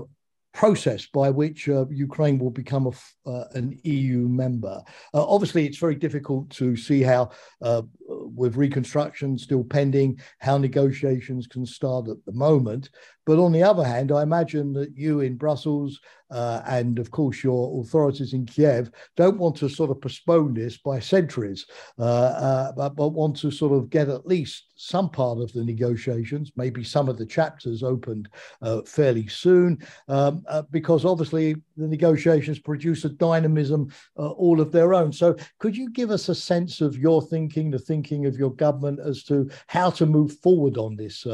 process 0.55 1.05
by 1.07 1.29
which 1.29 1.69
uh, 1.69 1.85
Ukraine 1.91 2.39
will 2.39 2.51
become 2.51 2.87
a, 2.87 3.29
uh, 3.29 3.45
an 3.55 3.79
EU 3.83 4.29
member. 4.29 4.81
Uh, 5.13 5.27
obviously, 5.27 5.67
it's 5.67 5.79
very 5.79 5.97
difficult 5.97 6.49
to 6.51 6.77
see 6.77 7.03
how, 7.03 7.31
uh, 7.61 7.83
with 8.09 8.57
reconstruction 8.57 9.37
still 9.37 9.65
pending, 9.65 10.19
how 10.39 10.57
negotiations 10.57 11.49
can 11.49 11.67
start 11.67 12.09
at 12.09 12.25
the 12.25 12.33
moment. 12.33 12.91
But 13.27 13.39
on 13.39 13.53
the 13.53 13.63
other 13.63 13.85
hand, 13.85 14.13
I 14.13 14.23
imagine 14.23 14.73
that 14.75 14.97
you 14.97 15.21
in 15.21 15.37
Brussels 15.37 15.99
uh, 16.31 16.63
and, 16.67 16.99
of 16.99 17.11
course, 17.11 17.43
your 17.43 17.81
authorities 17.83 18.33
in 18.33 18.47
Kiev 18.47 18.91
don't 19.17 19.39
want 19.39 19.57
to 19.57 19.69
sort 19.69 19.91
of 19.91 20.01
postpone 20.01 20.55
this 20.55 20.79
by 20.79 21.01
centuries, 21.01 21.67
uh, 21.99 22.73
but, 22.77 22.91
but 22.91 23.09
want 23.09 23.37
to 23.39 23.51
sort 23.51 23.73
of 23.73 23.91
get 23.91 24.09
at 24.09 24.27
least 24.27 24.73
some 24.85 25.11
part 25.11 25.39
of 25.39 25.53
the 25.53 25.65
negotiations, 25.65 26.53
maybe 26.57 26.85
some 26.85 27.09
of 27.09 27.19
the 27.19 27.27
chapters 27.27 27.83
opened 27.83 28.29
uh, 28.63 28.83
fairly 28.83 29.27
soon, 29.27 29.79
um, 30.09 30.45
uh, 30.49 30.63
because 30.71 31.05
obviously 31.05 31.55
the 31.77 31.89
negotiations 31.89 32.59
produce 32.59 33.05
a 33.05 33.09
dynamism 33.09 33.93
uh, 34.19 34.31
all 34.31 34.61
of 34.61 34.73
their 34.73 34.95
own. 34.95 35.13
So, 35.13 35.37
could 35.59 35.77
you 35.77 35.91
give 35.91 36.11
us 36.11 36.29
a 36.29 36.35
sense 36.35 36.81
of 36.81 36.97
your 36.97 37.23
thinking, 37.23 37.71
the 37.71 37.79
thinking 37.79 38.27
of 38.27 38.37
your 38.37 38.53
government 38.55 39.01
as 39.01 39.25
to 39.25 39.51
how 39.67 39.91
to 39.91 40.07
move 40.07 40.39
forward 40.39 40.77
on 40.77 40.97
this 40.97 41.27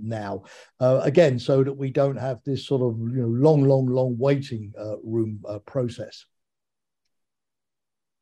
now? 0.00 0.42
again, 0.80 1.38
so 1.38 1.62
that 1.62 1.72
we 1.72 1.90
don't 1.90 2.16
have 2.16 2.42
this 2.44 2.66
sort 2.66 2.82
of 2.82 2.98
you 2.98 3.22
know 3.22 3.28
long, 3.28 3.62
long, 3.62 3.86
long 3.86 4.16
waiting 4.18 4.72
uh, 4.78 4.96
room 5.02 5.40
uh, 5.48 5.58
process. 5.60 6.26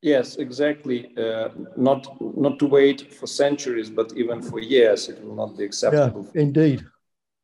Yes, 0.05 0.35
exactly. 0.35 0.99
Uh, 1.17 1.49
not 1.75 2.01
not 2.37 2.59
to 2.59 2.67
wait 2.67 3.11
for 3.11 3.25
centuries, 3.25 3.89
but 3.89 4.13
even 4.15 4.39
for 4.39 4.59
years, 4.59 5.09
it 5.09 5.17
will 5.23 5.35
not 5.35 5.57
be 5.57 5.63
acceptable. 5.63 6.27
Yeah, 6.35 6.41
indeed. 6.41 6.85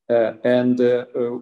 Uh, 0.08 0.34
and 0.44 0.80
uh, 0.80 1.06
uh, 1.16 1.40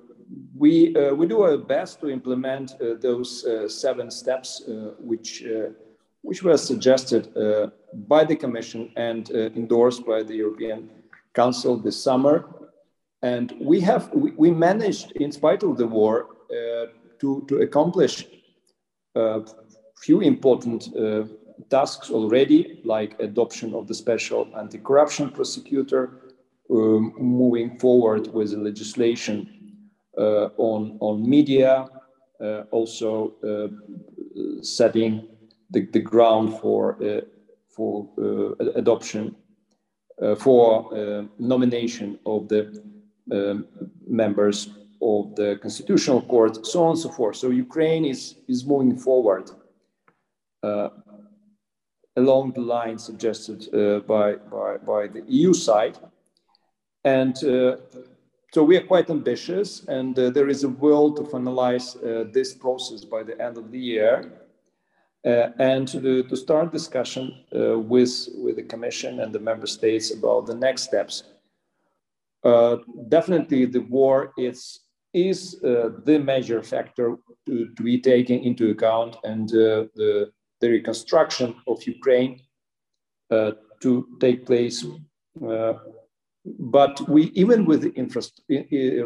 we 0.56 0.96
we 1.20 1.28
do 1.28 1.42
our 1.42 1.58
best 1.58 2.00
to 2.00 2.10
implement 2.10 2.80
those 3.02 3.30
seven 3.68 4.12
steps, 4.12 4.64
which 5.00 5.44
which 6.22 6.42
were 6.42 6.58
suggested 6.58 7.24
by 8.08 8.24
the 8.24 8.36
Commission 8.36 8.92
and 8.96 9.30
endorsed 9.62 10.06
by 10.06 10.24
the 10.24 10.36
European 10.36 10.90
Council 11.34 11.76
this 11.78 12.02
summer. 12.02 12.36
And 13.22 13.54
we 13.60 13.82
have 13.82 14.04
we, 14.14 14.32
we 14.44 14.52
managed, 14.52 15.12
in 15.24 15.32
spite 15.32 15.64
of 15.64 15.76
the 15.76 15.88
war, 15.88 16.14
uh, 16.50 16.86
to, 17.20 17.44
to 17.50 17.56
accomplish 17.58 18.26
uh, 19.16 19.42
few 20.00 20.22
important 20.22 20.96
uh, 20.96 21.24
tasks 21.70 22.10
already, 22.10 22.82
like 22.84 23.20
adoption 23.20 23.74
of 23.74 23.88
the 23.88 23.94
special 23.94 24.48
anti-corruption 24.58 25.30
prosecutor, 25.32 26.22
um, 26.72 27.14
moving 27.18 27.78
forward 27.80 28.34
with 28.34 28.52
the 28.52 28.58
legislation 28.58 29.38
uh, 30.18 30.50
on, 30.58 30.98
on 31.02 31.28
media, 31.30 31.88
uh, 32.42 32.62
also 32.72 33.34
uh, 33.44 33.68
setting 34.64 35.28
the, 35.72 35.86
the 35.88 36.00
ground 36.00 36.58
for, 36.60 36.98
for 37.70 38.10
adoption, 38.76 39.36
for 40.38 41.28
nomination 41.38 42.18
of 42.26 42.48
the 42.48 42.82
um, 43.32 43.66
members 44.08 44.70
of 45.02 45.36
the 45.36 45.58
constitutional 45.62 46.22
court, 46.22 46.66
so 46.66 46.84
on 46.84 46.92
and 46.92 47.00
so 47.00 47.10
forth. 47.10 47.36
So 47.36 47.50
Ukraine 47.50 48.06
is, 48.06 48.36
is 48.48 48.66
moving 48.66 48.98
forward 48.98 49.50
uh, 49.50 49.54
along 50.64 52.52
the 52.52 52.62
line 52.62 52.98
suggested 52.98 53.74
uh, 53.74 54.00
by, 54.00 54.36
by, 54.36 54.78
by 54.78 55.08
the 55.08 55.24
EU 55.28 55.54
side. 55.54 55.98
And 57.04 57.36
uh, 57.44 57.78
so 58.52 58.64
we 58.64 58.76
are 58.78 58.86
quite 58.86 59.10
ambitious, 59.10 59.86
and 59.88 60.18
uh, 60.20 60.30
there 60.32 60.50
is 60.50 60.64
a 60.64 60.70
will 60.70 61.14
to 61.14 61.22
finalize 61.22 61.96
uh, 61.96 62.30
this 62.34 62.54
process 62.54 63.06
by 63.06 63.24
the 63.24 63.40
end 63.42 63.58
of 63.58 63.72
the 63.72 63.80
year. 63.80 64.34
Uh, 65.26 65.50
and 65.60 65.88
to, 65.88 66.24
to, 66.24 66.36
start 66.36 66.72
discussion 66.72 67.44
with, 67.52 68.30
with 68.38 68.56
the 68.56 68.64
Commission 68.64 69.20
and 69.20 69.34
the 69.34 69.40
member 69.40 69.68
states 69.68 70.14
about 70.14 70.46
the 70.46 70.56
next 70.56 70.84
steps 70.84 71.24
uh, 72.44 72.78
definitely 73.10 73.66
the 73.66 73.82
war 73.82 74.34
is, 74.38 74.82
is 75.14 75.62
uh, 75.64 75.90
the 76.06 76.18
major 76.20 76.64
factor 76.64 77.18
to, 77.46 77.70
to, 77.76 77.84
be 77.84 78.00
taken 78.00 78.40
into 78.40 78.70
account 78.72 79.18
and 79.24 79.50
uh, 79.50 79.86
the, 79.96 80.32
the 80.62 80.70
reconstruction 80.70 81.56
of 81.68 81.84
Ukraine 81.84 82.42
uh, 83.32 83.52
to 83.82 84.08
take 84.20 84.46
place. 84.46 84.86
Uh, 85.48 85.74
but 86.60 87.08
we, 87.08 87.24
even 87.44 87.66
with 87.66 87.82
the 87.82 87.94
infra- 87.94 88.24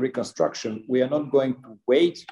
reconstruction, 0.07 0.83
we 0.87 1.01
are 1.01 1.09
not 1.09 1.31
going 1.31 1.55
to 1.63 1.77
wait 1.87 2.25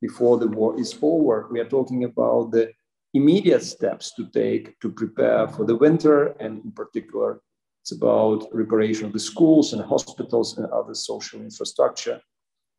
before 0.00 0.38
the 0.38 0.48
war 0.48 0.78
is 0.78 0.96
over. 1.02 1.48
We 1.50 1.60
are 1.60 1.68
talking 1.68 2.04
about 2.04 2.50
the 2.50 2.72
immediate 3.14 3.62
steps 3.62 4.12
to 4.16 4.26
take 4.30 4.78
to 4.80 4.90
prepare 4.90 5.46
for 5.48 5.64
the 5.64 5.76
winter 5.76 6.34
and 6.40 6.52
in 6.64 6.72
particular 6.72 7.40
it's 7.84 7.92
about 7.92 8.48
reparation 8.50 9.04
of 9.04 9.12
the 9.12 9.18
schools 9.18 9.74
and 9.74 9.82
hospitals 9.84 10.56
and 10.56 10.66
other 10.72 10.94
social 10.94 11.42
infrastructure, 11.42 12.18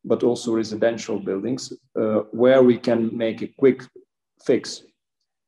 but 0.04 0.24
also 0.24 0.52
residential 0.52 1.20
buildings 1.20 1.72
uh, 1.72 2.22
where 2.32 2.64
we 2.64 2.76
can 2.76 3.16
make 3.16 3.40
a 3.40 3.46
quick 3.56 3.84
fix. 4.44 4.82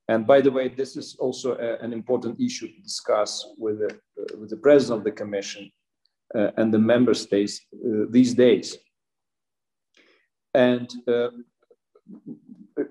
And 0.08 0.26
by 0.26 0.40
the 0.40 0.50
way, 0.50 0.68
this 0.68 0.96
is 0.96 1.16
also 1.18 1.56
a, 1.56 1.84
an 1.84 1.92
important 1.92 2.40
issue 2.40 2.68
to 2.68 2.80
discuss 2.80 3.46
with 3.58 3.80
the, 3.80 3.94
uh, 3.94 4.38
with 4.38 4.50
the 4.50 4.56
president 4.56 5.00
of 5.00 5.04
the 5.04 5.12
commission 5.12 5.70
uh, 6.34 6.50
and 6.56 6.72
the 6.72 6.78
member 6.78 7.14
states 7.14 7.60
uh, 7.74 8.06
these 8.10 8.34
days. 8.34 8.76
And 10.54 10.90
uh, 11.06 11.28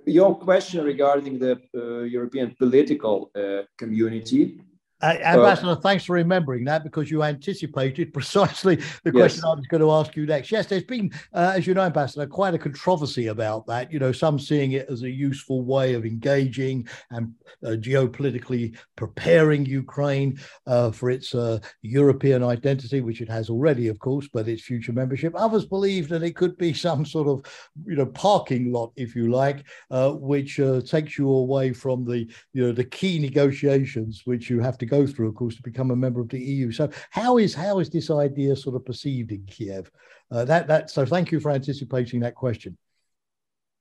your 0.06 0.36
question 0.36 0.86
regarding 0.86 1.40
the 1.40 1.60
uh, 1.76 2.00
European 2.02 2.56
political 2.58 3.32
community, 3.78 4.60
uh, 5.02 5.16
Ambassador, 5.24 5.76
thanks 5.76 6.06
for 6.06 6.14
remembering 6.14 6.64
that 6.66 6.84
because 6.84 7.12
you 7.12 7.22
anticipated 7.22 8.14
precisely 8.14 8.78
the 9.04 9.12
question 9.12 9.38
yes. 9.38 9.46
I 9.46 9.54
was 9.54 9.68
going 9.68 9.82
to 9.82 9.92
ask 9.92 10.16
you 10.16 10.26
next. 10.26 10.52
Yes, 10.52 10.66
there's 10.66 10.84
been, 10.84 11.12
uh, 11.34 11.54
as 11.56 11.68
you 11.68 11.76
know, 11.76 11.82
Ambassador, 11.82 12.26
quite 12.26 12.56
a 12.56 12.58
controversy 12.58 13.28
about 13.28 13.68
that. 13.68 13.92
You 13.92 14.00
know, 14.00 14.12
some 14.12 14.40
seeing 14.40 14.72
it 14.72 14.88
as 14.90 15.04
a 15.04 15.10
useful 15.10 15.64
way 15.64 15.94
of 15.94 16.04
engaging 16.04 16.88
and 17.12 17.34
uh, 17.64 17.72
geopolitically 17.72 18.76
preparing 18.96 19.66
Ukraine 19.66 20.40
uh, 20.66 20.90
for 20.90 21.12
its 21.12 21.36
uh, 21.36 21.60
European 21.84 22.44
identity, 22.44 23.02
which 23.02 23.22
it 23.22 23.30
has 23.30 23.52
already, 23.52 23.90
of 23.90 24.00
course, 24.00 24.28
but 24.34 24.48
its 24.48 24.64
future 24.64 24.94
membership. 24.94 25.34
Others 25.36 25.66
believe 25.66 26.10
that 26.10 26.24
it 26.24 26.36
could 26.36 26.58
be 26.58 26.74
some 26.88 27.06
sort 27.06 27.28
of, 27.28 27.44
you 27.86 27.96
know, 27.96 28.06
parking 28.08 28.72
lot, 28.72 28.94
if 28.96 29.16
you 29.16 29.30
like, 29.32 29.64
uh, 29.92 30.12
which 30.12 30.60
takes 30.86 31.20
you 31.20 31.30
away 31.30 31.72
from 31.72 32.04
the, 32.04 32.28
you 32.54 32.66
know, 32.66 32.72
the 32.72 32.84
key 32.84 33.20
negotiations 33.20 34.24
which 34.26 34.50
you 34.50 34.60
have 34.60 34.78
to 34.80 34.87
go 34.88 35.06
through, 35.06 35.30
of 35.30 35.36
course, 35.36 35.56
to 35.56 35.62
become 35.62 35.92
a 35.92 35.96
member 35.96 36.22
of 36.22 36.30
the 36.30 36.40
EU. 36.40 36.72
So 36.72 36.90
how 37.12 37.38
is 37.38 37.54
how 37.54 37.80
is 37.80 37.90
this 37.90 38.10
idea 38.10 38.56
sort 38.56 38.76
of 38.76 38.86
perceived 38.86 39.32
in 39.32 39.44
Kiev? 39.46 39.92
Uh, 40.32 40.46
that 40.46 40.68
that 40.68 40.90
so 40.90 41.06
thank 41.06 41.32
you 41.32 41.40
for 41.40 41.52
anticipating 41.52 42.20
that 42.22 42.36
question. 42.36 42.78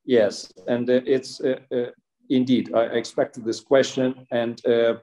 Yes, 0.05 0.53
and 0.69 0.89
uh, 0.89 1.01
it's 1.05 1.41
uh, 1.41 1.59
uh 1.73 1.91
indeed 2.29 2.75
I 2.75 2.85
expected 3.01 3.45
this 3.45 3.61
question, 3.61 4.27
and 4.31 4.65
uh, 4.67 4.95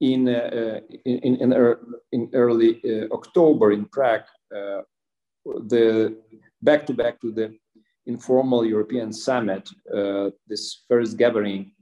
in, 0.00 0.28
uh, 0.28 0.80
in 1.04 1.18
in 1.42 1.76
in 2.12 2.30
early 2.32 2.80
October 3.10 3.72
in 3.72 3.84
Prague, 3.86 4.28
the 5.72 6.16
back 6.62 6.86
to 6.86 6.94
back 6.94 7.20
to 7.20 7.32
the 7.32 7.56
informal 8.06 8.64
European 8.64 9.12
summit, 9.12 9.68
this 10.48 10.84
first 10.88 11.16
gathering 11.16 11.72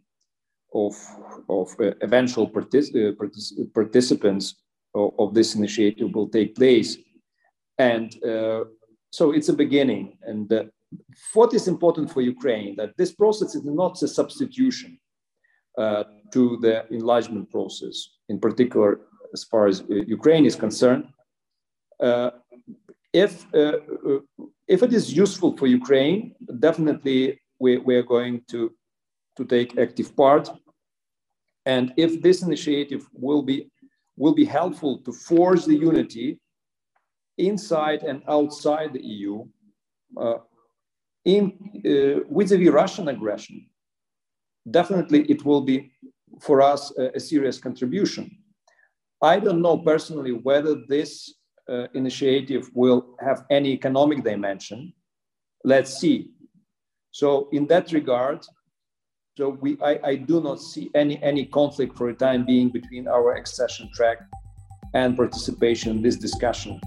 of, 0.87 0.95
of 1.49 1.69
uh, 1.81 1.93
eventual 2.03 2.49
partic 2.49 2.87
uh, 2.95 3.13
partic 3.19 3.73
participants 3.75 4.55
of, 4.95 5.11
of, 5.19 5.35
this 5.35 5.55
initiative 5.55 6.15
will 6.15 6.29
take 6.29 6.55
place. 6.55 6.97
And 7.79 8.09
uh, 8.25 8.65
so 9.11 9.33
it's 9.33 9.49
a 9.49 9.53
beginning. 9.65 10.19
And 10.23 10.53
uh, 10.53 10.65
what 11.35 11.55
is 11.55 11.69
important 11.69 12.11
for 12.11 12.21
Ukraine, 12.21 12.77
that 12.77 12.97
this 12.97 13.13
process 13.13 13.55
is 13.55 13.65
not 13.65 14.03
a 14.03 14.09
substitution 14.09 14.99
uh, 15.77 16.05
to 16.33 16.59
the 16.61 16.75
enlargement 16.91 17.51
process, 17.51 17.97
in 18.29 18.39
particular, 18.41 19.01
as 19.33 19.45
far 19.45 19.67
as 19.67 19.81
uh, 19.83 19.95
Ukraine 20.19 20.45
is 20.47 20.57
concerned. 20.57 21.05
if, 23.25 23.33
if 24.75 24.81
it 24.87 24.93
is 24.99 25.07
useful 25.25 25.51
for 25.59 25.67
Ukraine, 25.81 26.21
definitely 26.69 27.21
we, 27.63 27.71
we 27.87 27.95
are 28.01 28.09
going 28.17 28.35
to 28.53 28.61
to 29.39 29.45
take 29.45 29.79
active 29.79 30.15
part. 30.17 30.51
And 31.69 31.93
if 31.99 32.23
this 32.23 32.43
initiative 32.43 33.07
will 33.13 33.43
be, 33.43 33.71
will 34.17 34.35
be 34.35 34.47
helpful 34.47 34.99
to 35.05 35.13
force 35.13 35.67
the 35.67 35.77
unity 35.77 36.41
inside 37.37 38.05
and 38.05 38.23
outside 38.27 38.95
the 38.95 39.05
EU 39.05 39.45
uh, 40.17 40.39
in 41.27 41.43
uh, 41.85 42.25
vis-a-vis 42.35 42.71
Russian 42.71 43.09
aggression, 43.09 43.67
definitely 44.71 45.21
it 45.35 45.45
will 45.45 45.61
be 45.61 45.93
for 46.41 46.63
us 46.63 46.91
a, 46.97 47.11
a 47.17 47.21
serious 47.21 47.59
contribution. 47.59 48.25
I 49.21 49.39
don't 49.39 49.61
know 49.61 49.77
personally 49.77 50.33
whether 50.33 50.75
this 50.89 51.35
uh, 51.69 51.89
initiative 51.93 52.71
will 52.73 53.15
have 53.21 53.45
any 53.51 53.73
economic 53.73 54.25
dimension. 54.25 54.95
Let's 55.65 55.93
see. 55.99 56.31
So 57.11 57.51
in 57.53 57.67
that 57.67 57.93
regard, 57.93 58.47
so 59.39 59.51
we, 59.61 59.79
I, 59.81 60.01
I 60.03 60.15
do 60.17 60.41
not 60.41 60.61
see 60.61 60.91
any, 60.97 61.23
any 61.23 61.47
conflict 61.47 61.97
for 61.97 62.11
the 62.11 62.19
time 62.19 62.45
being 62.45 62.71
between 62.71 63.07
our 63.07 63.37
accession 63.37 63.89
track 63.95 64.19
and 64.95 65.17
participation 65.17 65.93
in 65.97 66.03
this 66.03 66.17
discussion. 66.17 66.81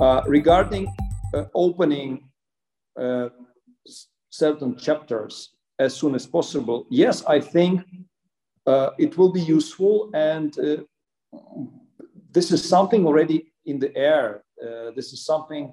Uh, 0.00 0.22
regarding 0.26 0.92
uh, 1.32 1.44
opening 1.54 2.28
uh, 3.00 3.28
certain 4.30 4.76
chapters 4.76 5.50
as 5.78 5.94
soon 5.94 6.16
as 6.16 6.26
possible, 6.26 6.86
yes, 6.90 7.24
I 7.24 7.38
think 7.38 7.82
uh, 8.66 8.90
it 8.98 9.16
will 9.16 9.30
be 9.30 9.42
useful. 9.42 10.10
And 10.12 10.58
uh, 10.58 10.82
this 12.32 12.50
is 12.50 12.68
something 12.68 13.06
already 13.06 13.52
in 13.64 13.78
the 13.78 13.96
air. 13.96 14.42
Uh, 14.60 14.90
this 14.96 15.12
is 15.12 15.24
something 15.24 15.72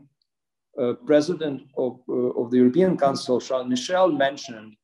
President 1.06 1.64
of, 1.78 2.00
of 2.10 2.50
the 2.50 2.58
European 2.58 2.98
Council, 2.98 3.42
Charles 3.42 3.68
Michel, 3.68 4.10
mentioned 4.10 4.78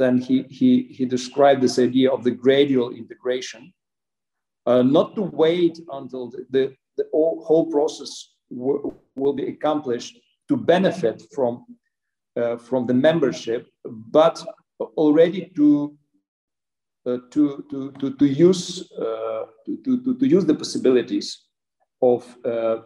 then 0.00 0.18
he, 0.18 0.44
he, 0.48 0.70
he 0.96 1.04
described 1.04 1.60
this 1.60 1.78
idea 1.78 2.10
of 2.10 2.24
the 2.24 2.30
gradual 2.30 2.90
integration, 2.90 3.72
uh, 4.66 4.82
not 4.82 5.14
to 5.14 5.22
wait 5.22 5.78
until 5.92 6.30
the, 6.30 6.46
the, 6.50 6.74
the 6.96 7.04
whole 7.12 7.66
process 7.70 8.12
will 8.50 9.34
be 9.34 9.46
accomplished 9.48 10.18
to 10.48 10.56
benefit 10.56 11.22
from, 11.34 11.64
uh, 12.40 12.56
from 12.56 12.86
the 12.86 12.94
membership, 12.94 13.68
but 13.84 14.42
already 14.96 15.52
to, 15.54 15.94
uh, 17.06 17.18
to, 17.30 17.64
to, 17.70 17.92
to, 18.00 18.14
to, 18.14 18.26
use, 18.26 18.90
uh, 18.92 19.44
to, 19.66 20.02
to, 20.02 20.16
to 20.18 20.26
use 20.26 20.44
the 20.46 20.54
possibilities 20.54 21.44
of 22.02 22.36
uh, 22.44 22.78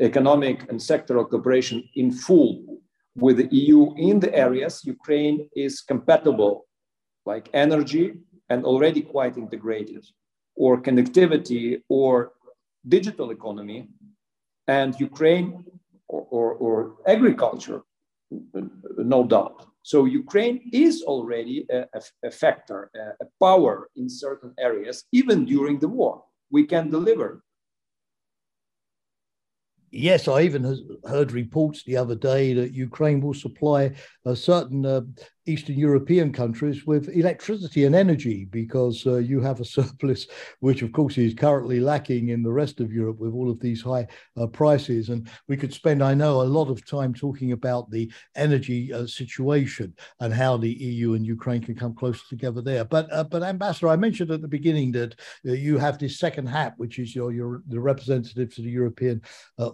economic 0.00 0.70
and 0.70 0.78
sectoral 0.78 1.28
cooperation 1.28 1.82
in 1.96 2.10
full 2.12 2.79
with 3.16 3.36
the 3.38 3.48
EU 3.50 3.94
in 3.96 4.20
the 4.20 4.34
areas 4.34 4.84
Ukraine 4.84 5.48
is 5.54 5.80
compatible, 5.80 6.66
like 7.26 7.48
energy 7.52 8.14
and 8.48 8.64
already 8.64 9.02
quite 9.02 9.36
integrated, 9.36 10.04
or 10.56 10.80
connectivity 10.80 11.82
or 11.88 12.32
digital 12.88 13.30
economy, 13.30 13.88
and 14.66 14.98
Ukraine 15.00 15.64
or, 16.08 16.26
or, 16.30 16.54
or 16.54 16.96
agriculture, 17.06 17.82
no 19.14 19.24
doubt. 19.24 19.66
So 19.82 20.04
Ukraine 20.04 20.70
is 20.72 21.02
already 21.02 21.66
a, 21.70 21.86
a, 22.24 22.30
factor, 22.30 22.90
a, 22.94 23.24
a 23.24 23.28
power 23.40 23.88
in 23.96 24.08
certain 24.08 24.52
areas, 24.58 25.04
even 25.12 25.44
during 25.44 25.78
the 25.78 25.88
war. 25.88 26.22
We 26.50 26.64
can 26.64 26.90
deliver 26.90 27.42
Yes, 29.92 30.28
I 30.28 30.42
even 30.42 30.98
heard 31.08 31.32
reports 31.32 31.82
the 31.82 31.96
other 31.96 32.14
day 32.14 32.54
that 32.54 32.72
Ukraine 32.72 33.20
will 33.20 33.34
supply 33.34 33.92
a 34.24 34.36
certain 34.36 34.84
uh, 34.84 35.00
Eastern 35.46 35.76
European 35.76 36.32
countries 36.32 36.86
with 36.86 37.08
electricity 37.08 37.84
and 37.84 37.94
energy 37.94 38.44
because 38.44 39.06
uh, 39.06 39.16
you 39.16 39.40
have 39.40 39.60
a 39.60 39.64
surplus, 39.76 40.26
which 40.60 40.82
of 40.82 40.92
course 40.92 41.18
is 41.18 41.34
currently 41.34 41.80
lacking 41.80 42.28
in 42.28 42.42
the 42.42 42.52
rest 42.52 42.80
of 42.80 42.92
Europe 42.92 43.18
with 43.18 43.32
all 43.32 43.50
of 43.50 43.60
these 43.60 43.82
high 43.82 44.06
uh, 44.36 44.46
prices. 44.46 45.08
And 45.08 45.28
we 45.48 45.56
could 45.56 45.72
spend, 45.72 46.02
I 46.02 46.14
know, 46.14 46.42
a 46.42 46.54
lot 46.58 46.68
of 46.68 46.84
time 46.86 47.14
talking 47.14 47.52
about 47.52 47.90
the 47.90 48.10
energy 48.36 48.92
uh, 48.92 49.06
situation 49.06 49.94
and 50.20 50.32
how 50.32 50.56
the 50.56 50.70
EU 50.70 51.14
and 51.14 51.26
Ukraine 51.26 51.62
can 51.62 51.74
come 51.74 51.94
closer 51.94 52.22
together 52.28 52.60
there. 52.60 52.84
But, 52.84 53.12
uh, 53.12 53.24
but 53.24 53.42
Ambassador, 53.42 53.88
I 53.88 53.96
mentioned 53.96 54.30
at 54.30 54.42
the 54.42 54.48
beginning 54.48 54.92
that 54.92 55.14
uh, 55.46 55.52
you 55.52 55.78
have 55.78 55.98
this 55.98 56.18
second 56.18 56.46
hat, 56.46 56.74
which 56.76 56.98
is 56.98 57.14
your, 57.14 57.32
your 57.32 57.62
the 57.66 57.80
representative 57.80 58.54
to 58.54 58.62
the 58.62 58.70
European 58.70 59.22
uh, 59.58 59.70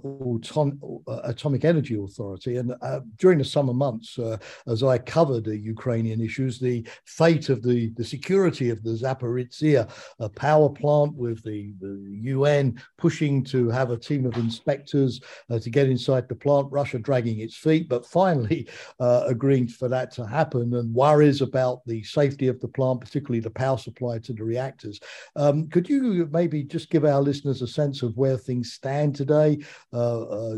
Atomic 1.25 1.65
Energy 1.65 1.99
Authority. 1.99 2.57
And 2.57 2.73
during 3.19 3.39
the 3.39 3.45
summer 3.45 3.75
months, 3.75 4.19
as 4.67 4.83
I 4.83 4.99
covered 4.99 5.45
the 5.45 5.57
Ukrainian 5.57 6.21
issues, 6.21 6.59
the 6.59 6.87
fate 7.05 7.49
of 7.49 7.63
the, 7.63 7.91
the 7.91 8.05
security 8.05 8.71
of 8.71 8.83
the 8.83 8.91
Zaporizhia 8.91 9.89
power 10.35 10.69
plant 10.69 11.15
with 11.15 11.43
the, 11.43 11.73
the 11.81 12.19
UN 12.23 12.81
pushing 12.99 13.45
to 13.45 13.69
have 13.71 13.91
a 13.91 13.97
team 13.97 14.27
of 14.27 14.37
inspectors 14.37 15.21
uh, 15.51 15.59
to 15.59 15.71
get 15.71 15.89
inside 15.89 16.29
the 16.29 16.35
plant, 16.35 16.69
Russia 16.71 16.99
dragging 16.99 17.41
its 17.41 17.57
feet, 17.57 17.89
but 17.89 18.07
finally 18.07 18.69
uh, 19.01 19.25
agreeing 19.27 19.69
for 19.69 19.89
that 19.89 20.11
to 20.13 20.27
happen 20.27 20.75
and 20.75 20.95
worries 20.95 21.41
about 21.43 21.85
the 21.87 22.03
safety 22.03 22.49
of 22.49 22.61
the 22.61 22.69
plant, 22.69 23.01
particularly 23.01 23.41
the 23.41 23.51
power 23.51 23.79
supply 23.79 24.19
to 24.19 24.33
the 24.33 24.45
reactors. 24.45 25.01
Um, 25.35 25.69
could 25.69 25.89
you 25.89 26.29
maybe 26.33 26.63
just 26.63 26.91
give 26.91 27.05
our 27.05 27.21
listeners 27.21 27.63
a 27.63 27.67
sense 27.67 28.03
of 28.03 28.17
where 28.17 28.37
things 28.37 28.73
stand 28.73 29.15
today? 29.15 29.59
Uh, 29.93 30.23
uh 30.23 30.57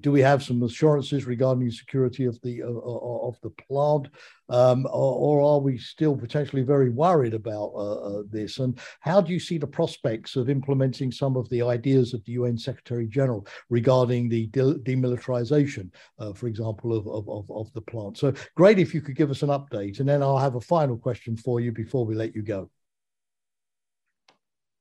do 0.00 0.10
we 0.10 0.20
have 0.20 0.42
some 0.42 0.62
assurances 0.62 1.26
regarding 1.26 1.64
the 1.64 1.72
security 1.72 2.24
of 2.24 2.40
the 2.42 2.62
of 3.00 3.38
the 3.42 3.50
plant? 3.50 4.08
um, 4.52 4.86
or, 4.86 5.40
or, 5.40 5.40
are 5.40 5.60
we 5.60 5.78
still 5.78 6.14
potentially 6.14 6.62
very 6.62 6.90
worried 6.90 7.32
about 7.32 7.72
uh, 7.74 7.94
uh, 7.94 8.22
this? 8.30 8.58
And 8.58 8.78
how 9.00 9.20
do 9.20 9.32
you 9.32 9.40
see 9.40 9.56
the 9.56 9.66
prospects 9.66 10.36
of 10.36 10.50
implementing 10.50 11.10
some 11.10 11.38
of 11.38 11.48
the 11.48 11.62
ideas 11.62 12.12
of 12.12 12.22
the 12.24 12.32
UN 12.32 12.58
Secretary 12.58 13.06
General 13.06 13.46
regarding 13.70 14.28
the 14.28 14.48
de- 14.48 14.74
demilitarization, 14.74 15.90
uh, 16.18 16.34
for 16.34 16.48
example, 16.48 16.92
of, 16.94 17.08
of, 17.08 17.50
of, 17.50 17.72
the 17.72 17.80
plant? 17.80 18.18
So 18.18 18.34
great 18.54 18.78
if 18.78 18.92
you 18.92 19.00
could 19.00 19.16
give 19.16 19.30
us 19.30 19.42
an 19.42 19.48
update. 19.48 20.00
And 20.00 20.08
then 20.08 20.22
I'll 20.22 20.38
have 20.38 20.56
a 20.56 20.60
final 20.60 20.98
question 20.98 21.34
for 21.34 21.60
you 21.60 21.72
before 21.72 22.04
we 22.04 22.14
let 22.14 22.34
you 22.34 22.42
go. 22.42 22.68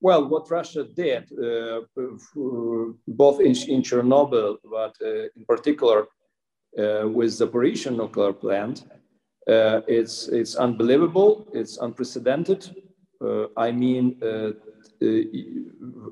Well, 0.02 0.28
what 0.28 0.52
Russia 0.52 0.84
did, 0.84 1.32
uh, 1.32 1.82
both 3.08 3.40
in, 3.40 3.56
in, 3.70 3.84
Chernobyl, 3.84 4.58
but 4.64 4.96
uh, 5.02 5.30
in 5.36 5.46
particular 5.48 6.08
with 6.78 7.38
the 7.38 7.48
Zaporizhia 7.48 7.96
nuclear 7.96 8.34
plant, 8.34 8.86
uh, 9.48 9.82
it's, 9.88 10.28
it's 10.28 10.56
unbelievable, 10.56 11.48
it's 11.54 11.78
unprecedented. 11.78 12.76
Uh, 13.24 13.48
I 13.58 13.72
mean, 13.72 14.22
uh, 14.24 14.52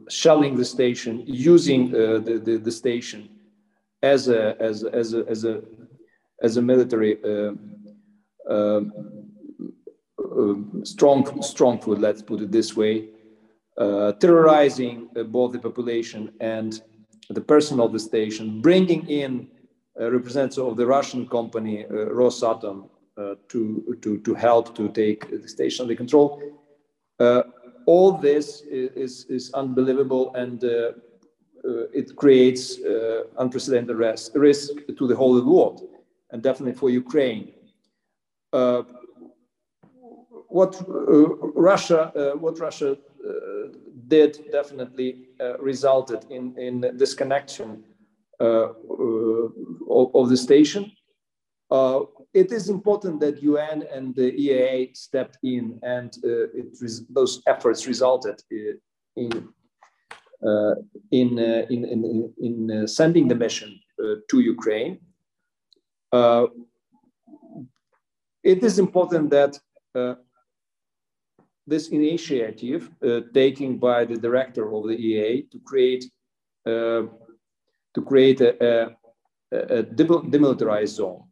shelling 0.10 0.56
the 0.56 0.66
station, 0.66 1.24
using 1.26 1.92
the, 1.92 2.42
the, 2.44 2.58
the, 2.58 2.72
station 2.72 3.30
as 4.02 4.28
a, 4.30 4.56
as, 4.60 4.84
as 4.84 5.14
a, 5.14 5.26
as 5.28 5.44
a, 5.44 5.62
as 6.42 6.58
a 6.58 6.62
military 6.62 7.18
strong, 10.84 11.42
strong 11.42 11.80
food, 11.80 12.00
let's 12.00 12.22
put 12.22 12.42
it 12.42 12.52
this 12.52 12.76
way, 12.76 13.10
uh, 13.78 14.14
terrorizing 14.14 15.10
uh, 15.16 15.24
both 15.24 15.52
the 15.54 15.60
population 15.60 16.32
and 16.40 16.82
the 17.30 17.42
personnel 17.42 17.86
of 17.86 17.94
the 17.94 18.00
station, 18.00 18.62
bringing 18.62 19.08
in 19.08 19.48
uh, 20.00 20.12
representatives 20.12 20.58
of 20.60 20.78
the 20.78 20.86
Russian 20.86 21.28
company 21.28 21.86
Rosatom 21.90 22.90
uh, 23.20 23.36
to, 23.50 23.98
to, 24.02 24.18
to 24.20 24.34
help 24.34 24.74
to 24.76 24.88
take 24.90 25.30
the 25.30 25.48
station 25.50 25.84
under 25.84 25.96
control. 25.96 26.42
Uh, 27.20 27.44
all 27.86 28.14
this 28.14 28.62
is, 28.62 29.26
is 29.26 29.52
unbelievable 29.54 30.34
and 30.36 30.64
uh, 30.64 30.92
it 31.92 32.16
creates 32.16 32.78
unprecedented 33.38 33.98
risk, 33.98 34.32
risk 34.36 34.70
to 34.98 35.06
the 35.06 35.16
whole 35.16 35.42
world 35.44 35.82
and 36.32 36.42
definitely 36.42 36.74
for 36.74 36.90
Ukraine. 36.90 37.52
what 40.58 40.82
Russia, 41.56 42.12
what 42.40 42.58
Russia 42.60 42.96
did 44.08 44.50
definitely 44.52 45.28
resulted 45.60 46.26
in, 46.30 46.58
in 46.58 46.96
disconnection 46.96 47.84
uh, 47.84 47.89
of, 48.40 50.16
of, 50.16 50.30
the 50.30 50.38
station. 50.38 50.92
Uh, 51.70 52.02
it 52.34 52.52
is 52.52 52.70
important 52.70 53.20
that 53.20 53.44
UN 53.44 53.84
and 53.94 54.16
the 54.16 54.32
EAA 54.32 54.96
stepped 54.96 55.38
in, 55.44 55.80
and 55.84 56.12
uh, 56.24 56.48
those 57.10 57.42
efforts 57.48 57.86
resulted 57.86 58.42
in 59.16 59.50
uh, 60.46 60.76
in, 61.12 61.38
uh, 61.38 61.66
in, 61.70 61.84
in, 61.84 62.34
in 62.40 62.72
uh, 62.72 62.88
sending 62.88 63.28
the 63.28 63.36
mission 63.36 63.78
uh, 64.02 64.16
to 64.30 64.40
Ukraine. 64.40 64.98
Uh, 66.14 66.48
it 68.42 68.64
is 68.64 68.80
important 68.80 69.30
that 69.32 69.60
this 71.68 71.90
initiative 71.90 72.90
taken 73.34 73.78
by 73.78 74.06
the 74.06 74.16
director 74.16 74.74
of 74.74 74.88
the 74.88 74.96
EAA 74.96 75.52
to 75.52 75.60
create 75.60 76.06
to 78.00 78.06
create 78.06 78.42
a, 78.42 78.52
a, 79.52 79.58
a 79.80 79.84
demilitarized 79.84 80.96
zone 80.96 81.24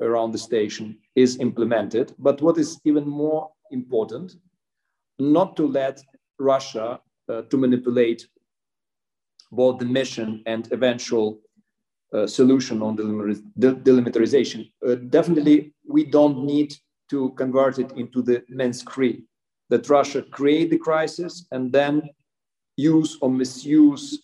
around 0.00 0.32
the 0.32 0.38
station 0.38 0.98
is 1.14 1.38
implemented. 1.38 2.14
But 2.18 2.40
what 2.42 2.58
is 2.58 2.78
even 2.84 3.08
more 3.08 3.50
important, 3.70 4.36
not 5.18 5.56
to 5.56 5.66
let 5.66 6.00
Russia 6.38 7.00
uh, 7.28 7.42
to 7.50 7.56
manipulate 7.56 8.26
both 9.52 9.78
the 9.78 9.84
mission 9.84 10.42
and 10.46 10.70
eventual 10.72 11.40
uh, 12.12 12.26
solution 12.26 12.82
on 12.82 12.96
delimitarization. 12.96 14.70
Uh, 14.86 14.94
definitely, 14.94 15.72
we 15.88 16.04
don't 16.04 16.44
need 16.44 16.74
to 17.08 17.30
convert 17.30 17.78
it 17.78 17.92
into 17.92 18.22
the 18.22 18.42
Minsk 18.48 18.86
III, 18.98 19.22
that 19.70 19.88
Russia 19.88 20.22
create 20.22 20.70
the 20.70 20.78
crisis 20.78 21.46
and 21.52 21.72
then 21.72 22.02
use 22.76 23.18
or 23.20 23.30
misuse 23.30 24.22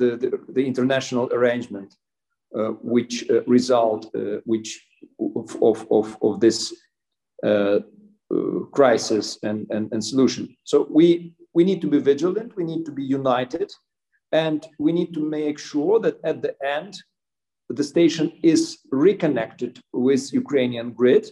the, 0.00 0.16
the, 0.20 0.28
the, 0.56 0.64
international 0.66 1.26
arrangement 1.32 1.94
uh, 2.56 2.70
which 2.94 3.28
uh, 3.28 3.42
result 3.44 4.02
uh, 4.14 4.40
which 4.44 4.70
of, 5.18 5.56
of, 5.62 5.86
of, 5.90 6.16
of 6.22 6.40
this 6.40 6.74
crisis 8.72 9.38
and, 9.42 9.66
and, 9.70 9.92
and 9.92 10.04
solution. 10.04 10.56
So 10.64 10.88
we, 10.90 11.32
we 11.54 11.64
need 11.64 11.80
to 11.82 11.86
be 11.86 11.98
vigilant, 11.98 12.56
we 12.56 12.64
need 12.64 12.84
to 12.86 12.92
be 12.92 13.04
united, 13.04 13.70
and 14.32 14.66
we 14.78 14.92
need 14.92 15.14
to 15.14 15.20
make 15.20 15.58
sure 15.58 16.00
that 16.00 16.18
at 16.24 16.42
the 16.42 16.54
end, 16.64 16.96
the 17.68 17.84
station 17.84 18.32
is 18.42 18.78
reconnected 18.90 19.80
with 19.92 20.32
Ukrainian 20.32 20.92
grid 20.92 21.30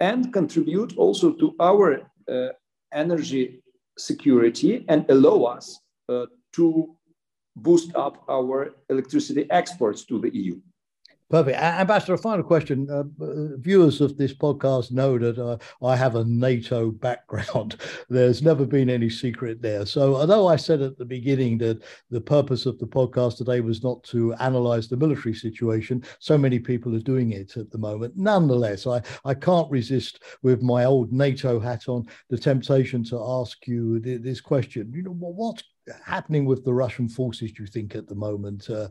and 0.00 0.32
contribute 0.32 0.96
also 0.96 1.32
to 1.32 1.54
our 1.60 2.00
uh, 2.30 2.48
energy 2.92 3.62
security 3.98 4.84
and 4.88 5.04
allow 5.10 5.42
us 5.56 5.80
uh, 6.08 6.26
to 6.52 6.96
boost 7.62 7.94
up 7.94 8.24
our 8.28 8.74
electricity 8.88 9.46
exports 9.50 10.04
to 10.04 10.20
the 10.20 10.34
EU. 10.34 10.60
Perfect. 11.30 11.58
Ambassador, 11.58 12.14
a 12.14 12.18
final 12.18 12.42
question. 12.42 12.88
Uh, 12.90 13.02
viewers 13.58 14.00
of 14.00 14.16
this 14.16 14.32
podcast 14.32 14.92
know 14.92 15.18
that 15.18 15.38
uh, 15.38 15.58
I 15.84 15.94
have 15.94 16.16
a 16.16 16.24
NATO 16.24 16.90
background. 16.90 17.76
There's 18.08 18.40
never 18.40 18.64
been 18.64 18.88
any 18.88 19.10
secret 19.10 19.60
there. 19.60 19.84
So, 19.84 20.16
although 20.16 20.46
I 20.46 20.56
said 20.56 20.80
at 20.80 20.96
the 20.96 21.04
beginning 21.04 21.58
that 21.58 21.82
the 22.10 22.22
purpose 22.22 22.64
of 22.64 22.78
the 22.78 22.86
podcast 22.86 23.36
today 23.36 23.60
was 23.60 23.84
not 23.84 24.02
to 24.04 24.32
analyze 24.34 24.88
the 24.88 24.96
military 24.96 25.34
situation, 25.34 26.02
so 26.18 26.38
many 26.38 26.58
people 26.58 26.96
are 26.96 27.00
doing 27.00 27.32
it 27.32 27.58
at 27.58 27.70
the 27.70 27.78
moment. 27.78 28.16
Nonetheless, 28.16 28.86
I, 28.86 29.02
I 29.26 29.34
can't 29.34 29.70
resist, 29.70 30.22
with 30.42 30.62
my 30.62 30.86
old 30.86 31.12
NATO 31.12 31.60
hat 31.60 31.88
on, 31.88 32.06
the 32.30 32.38
temptation 32.38 33.04
to 33.04 33.22
ask 33.22 33.66
you 33.66 34.00
this 34.00 34.40
question. 34.40 34.90
You 34.94 35.02
know, 35.02 35.10
what 35.10 35.62
happening 36.04 36.44
with 36.44 36.64
the 36.64 36.72
Russian 36.74 37.08
forces, 37.08 37.52
do 37.52 37.62
you 37.62 37.66
think, 37.66 37.94
at 37.94 38.08
the 38.08 38.14
moment? 38.14 38.68
Uh, 38.68 38.88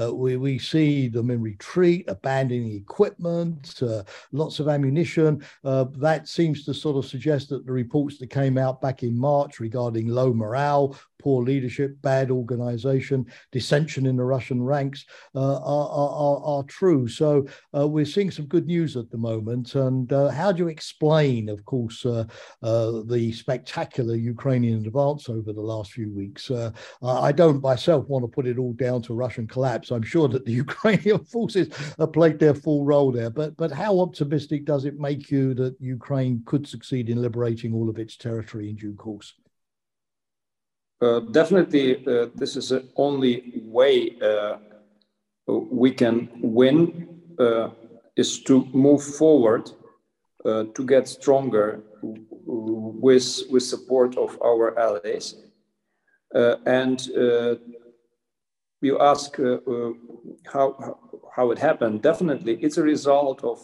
uh, 0.00 0.14
we, 0.14 0.36
we 0.36 0.58
see 0.58 1.08
them 1.08 1.30
in 1.30 1.40
retreat, 1.40 2.04
abandoning 2.08 2.72
equipment, 2.72 3.82
uh, 3.82 4.02
lots 4.32 4.60
of 4.60 4.68
ammunition. 4.68 5.44
Uh, 5.64 5.86
that 5.96 6.28
seems 6.28 6.64
to 6.64 6.74
sort 6.74 6.96
of 6.96 7.08
suggest 7.08 7.48
that 7.50 7.66
the 7.66 7.72
reports 7.72 8.18
that 8.18 8.30
came 8.30 8.58
out 8.58 8.80
back 8.80 9.02
in 9.02 9.18
March 9.18 9.60
regarding 9.60 10.08
low 10.08 10.32
morale, 10.32 10.96
poor 11.18 11.42
leadership, 11.42 12.00
bad 12.00 12.30
organization, 12.30 13.26
dissension 13.52 14.06
in 14.06 14.16
the 14.16 14.24
Russian 14.24 14.62
ranks 14.62 15.04
uh, 15.34 15.58
are, 15.58 15.88
are, 15.90 16.42
are, 16.42 16.62
true. 16.64 17.06
So 17.06 17.46
uh, 17.76 17.86
we're 17.86 18.06
seeing 18.06 18.30
some 18.30 18.46
good 18.46 18.66
news 18.66 18.96
at 18.96 19.10
the 19.10 19.18
moment. 19.18 19.74
And 19.74 20.10
how 20.10 20.50
do 20.50 20.62
you 20.62 20.68
explain, 20.68 21.50
of 21.50 21.62
course, 21.66 22.02
the 22.02 23.32
spectacular 23.36 24.14
Ukrainian 24.14 24.86
advance 24.86 25.28
over 25.28 25.52
the 25.52 25.60
last 25.60 25.92
few 25.92 26.10
weeks? 26.10 26.39
Uh, 26.48 26.70
I 27.02 27.32
don't 27.32 27.60
myself 27.60 28.08
want 28.08 28.22
to 28.24 28.28
put 28.28 28.46
it 28.46 28.58
all 28.58 28.72
down 28.74 29.02
to 29.02 29.14
Russian 29.14 29.48
collapse. 29.48 29.90
I'm 29.90 30.02
sure 30.02 30.28
that 30.28 30.44
the 30.44 30.52
Ukrainian 30.66 31.24
forces 31.24 31.68
have 31.98 32.12
played 32.12 32.38
their 32.38 32.54
full 32.54 32.84
role 32.84 33.10
there. 33.10 33.30
But, 33.30 33.56
but 33.56 33.72
how 33.72 33.98
optimistic 33.98 34.64
does 34.64 34.84
it 34.84 35.00
make 35.00 35.30
you 35.30 35.54
that 35.54 35.74
Ukraine 35.80 36.42
could 36.46 36.68
succeed 36.68 37.10
in 37.10 37.20
liberating 37.20 37.74
all 37.74 37.88
of 37.90 37.98
its 37.98 38.16
territory 38.16 38.70
in 38.70 38.76
due 38.76 38.94
course? 38.94 39.34
Uh, 41.02 41.20
definitely, 41.20 42.06
uh, 42.06 42.26
this 42.34 42.56
is 42.56 42.68
the 42.68 42.86
only 42.96 43.62
way 43.64 44.16
uh, 44.20 44.58
we 45.46 45.90
can 45.90 46.28
win 46.42 47.20
uh, 47.38 47.70
is 48.16 48.40
to 48.42 48.66
move 48.72 49.02
forward 49.02 49.70
uh, 50.44 50.64
to 50.74 50.84
get 50.84 51.08
stronger 51.08 51.82
with 52.46 53.42
with 53.50 53.62
support 53.62 54.16
of 54.16 54.38
our 54.42 54.78
allies. 54.78 55.36
And 56.34 57.00
you 58.82 58.98
ask 59.00 59.36
how 60.52 60.98
how 61.36 61.50
it 61.50 61.58
happened. 61.58 62.02
Definitely, 62.02 62.54
it's 62.62 62.78
a 62.78 62.82
result 62.82 63.44
of 63.44 63.58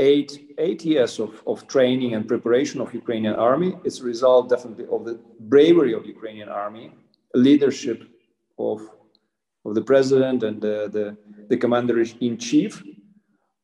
eight, 0.00 0.54
eight 0.58 0.84
years 0.84 1.20
of, 1.20 1.42
of 1.46 1.66
training 1.66 2.14
and 2.14 2.26
preparation 2.26 2.80
of 2.80 2.94
Ukrainian 2.94 3.34
army. 3.34 3.76
It's 3.84 4.00
a 4.00 4.04
result 4.04 4.48
definitely 4.48 4.86
of 4.90 5.04
the 5.04 5.20
bravery 5.40 5.92
of 5.94 6.06
Ukrainian 6.06 6.48
army, 6.48 6.92
leadership 7.34 8.02
of, 8.58 8.80
of 9.64 9.74
the 9.74 9.82
president 9.82 10.42
and 10.42 10.60
the, 10.60 10.88
the, 10.96 11.16
the 11.48 11.56
commander-in-chief, 11.56 12.82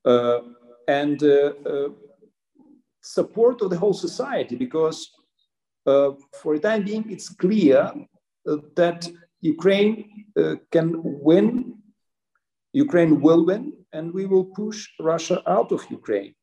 uh, 0.05 0.41
and 0.89 1.23
uh, 1.23 1.53
uh, 1.73 1.89
support 3.01 3.63
of 3.63 3.71
the 3.71 3.79
whole 3.79 3.95
society 3.95 4.57
because 4.57 4.99
uh, 5.01 5.16
for 5.87 6.57
the 6.57 6.61
time 6.61 6.85
being, 6.85 7.05
it's 7.11 7.29
clear 7.29 7.93
uh, 8.49 8.57
that 8.75 9.09
Ukraine 9.41 10.27
uh, 10.37 10.57
can 10.71 10.89
win, 11.03 11.75
Ukraine 12.73 13.21
will 13.21 13.47
win, 13.47 13.73
and 13.93 14.13
we 14.13 14.27
will 14.27 14.45
push 14.45 14.89
Russia 15.01 15.43
out 15.47 15.73
of 15.73 15.83
Ukraine. 15.91 16.35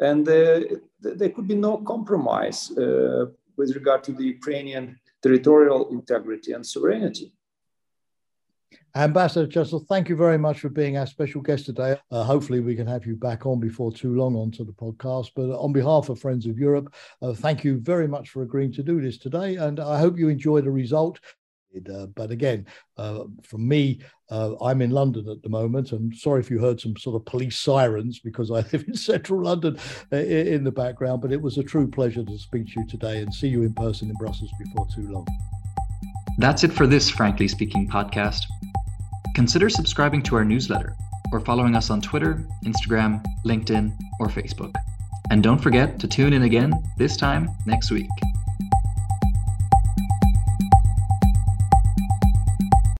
And 0.00 0.28
uh, 0.28 0.60
there 1.00 1.30
could 1.30 1.48
be 1.48 1.56
no 1.68 1.78
compromise 1.78 2.70
uh, 2.70 3.26
with 3.56 3.74
regard 3.74 4.04
to 4.04 4.12
the 4.12 4.24
Ukrainian 4.36 4.84
territorial 5.22 5.88
integrity 5.90 6.52
and 6.52 6.64
sovereignty. 6.64 7.32
Ambassador 8.94 9.46
Chentsov, 9.46 9.86
thank 9.86 10.08
you 10.08 10.16
very 10.16 10.38
much 10.38 10.60
for 10.60 10.68
being 10.68 10.96
our 10.96 11.06
special 11.06 11.40
guest 11.40 11.66
today. 11.66 11.96
Uh, 12.10 12.24
hopefully, 12.24 12.60
we 12.60 12.74
can 12.74 12.86
have 12.86 13.06
you 13.06 13.14
back 13.14 13.46
on 13.46 13.60
before 13.60 13.92
too 13.92 14.16
long 14.16 14.34
onto 14.34 14.64
the 14.64 14.72
podcast. 14.72 15.30
But 15.36 15.50
on 15.56 15.72
behalf 15.72 16.08
of 16.08 16.18
Friends 16.18 16.46
of 16.46 16.58
Europe, 16.58 16.92
uh, 17.22 17.32
thank 17.32 17.64
you 17.64 17.78
very 17.78 18.08
much 18.08 18.30
for 18.30 18.42
agreeing 18.42 18.72
to 18.72 18.82
do 18.82 19.00
this 19.00 19.18
today. 19.18 19.56
And 19.56 19.78
I 19.78 19.98
hope 19.98 20.18
you 20.18 20.28
enjoy 20.28 20.62
the 20.62 20.70
result. 20.70 21.20
Uh, 21.92 22.06
but 22.06 22.30
again, 22.30 22.66
uh, 22.96 23.24
from 23.42 23.68
me, 23.68 24.00
uh, 24.30 24.54
I'm 24.60 24.82
in 24.82 24.90
London 24.90 25.28
at 25.28 25.42
the 25.42 25.48
moment. 25.48 25.92
I'm 25.92 26.12
sorry 26.12 26.40
if 26.40 26.50
you 26.50 26.58
heard 26.58 26.80
some 26.80 26.96
sort 26.96 27.14
of 27.14 27.26
police 27.26 27.58
sirens 27.58 28.18
because 28.18 28.50
I 28.50 28.54
live 28.72 28.84
in 28.88 28.94
central 28.94 29.44
London 29.44 29.78
uh, 30.12 30.16
in 30.16 30.64
the 30.64 30.72
background, 30.72 31.20
but 31.20 31.30
it 31.30 31.40
was 31.40 31.58
a 31.58 31.62
true 31.62 31.88
pleasure 31.88 32.24
to 32.24 32.38
speak 32.38 32.66
to 32.68 32.80
you 32.80 32.86
today 32.86 33.18
and 33.18 33.32
see 33.32 33.48
you 33.48 33.62
in 33.62 33.74
person 33.74 34.08
in 34.08 34.16
Brussels 34.16 34.50
before 34.58 34.88
too 34.94 35.08
long. 35.12 35.26
That's 36.38 36.62
it 36.62 36.72
for 36.72 36.86
this 36.86 37.10
Frankly 37.10 37.48
Speaking 37.48 37.88
podcast. 37.88 38.44
Consider 39.34 39.68
subscribing 39.68 40.22
to 40.22 40.36
our 40.36 40.44
newsletter 40.44 40.94
or 41.32 41.40
following 41.40 41.74
us 41.74 41.90
on 41.90 42.00
Twitter, 42.00 42.46
Instagram, 42.64 43.24
LinkedIn, 43.44 43.92
or 44.20 44.28
Facebook. 44.28 44.72
And 45.30 45.42
don't 45.42 45.58
forget 45.58 45.98
to 45.98 46.06
tune 46.06 46.32
in 46.32 46.44
again, 46.44 46.72
this 46.96 47.16
time 47.16 47.48
next 47.66 47.90
week. 47.90 48.08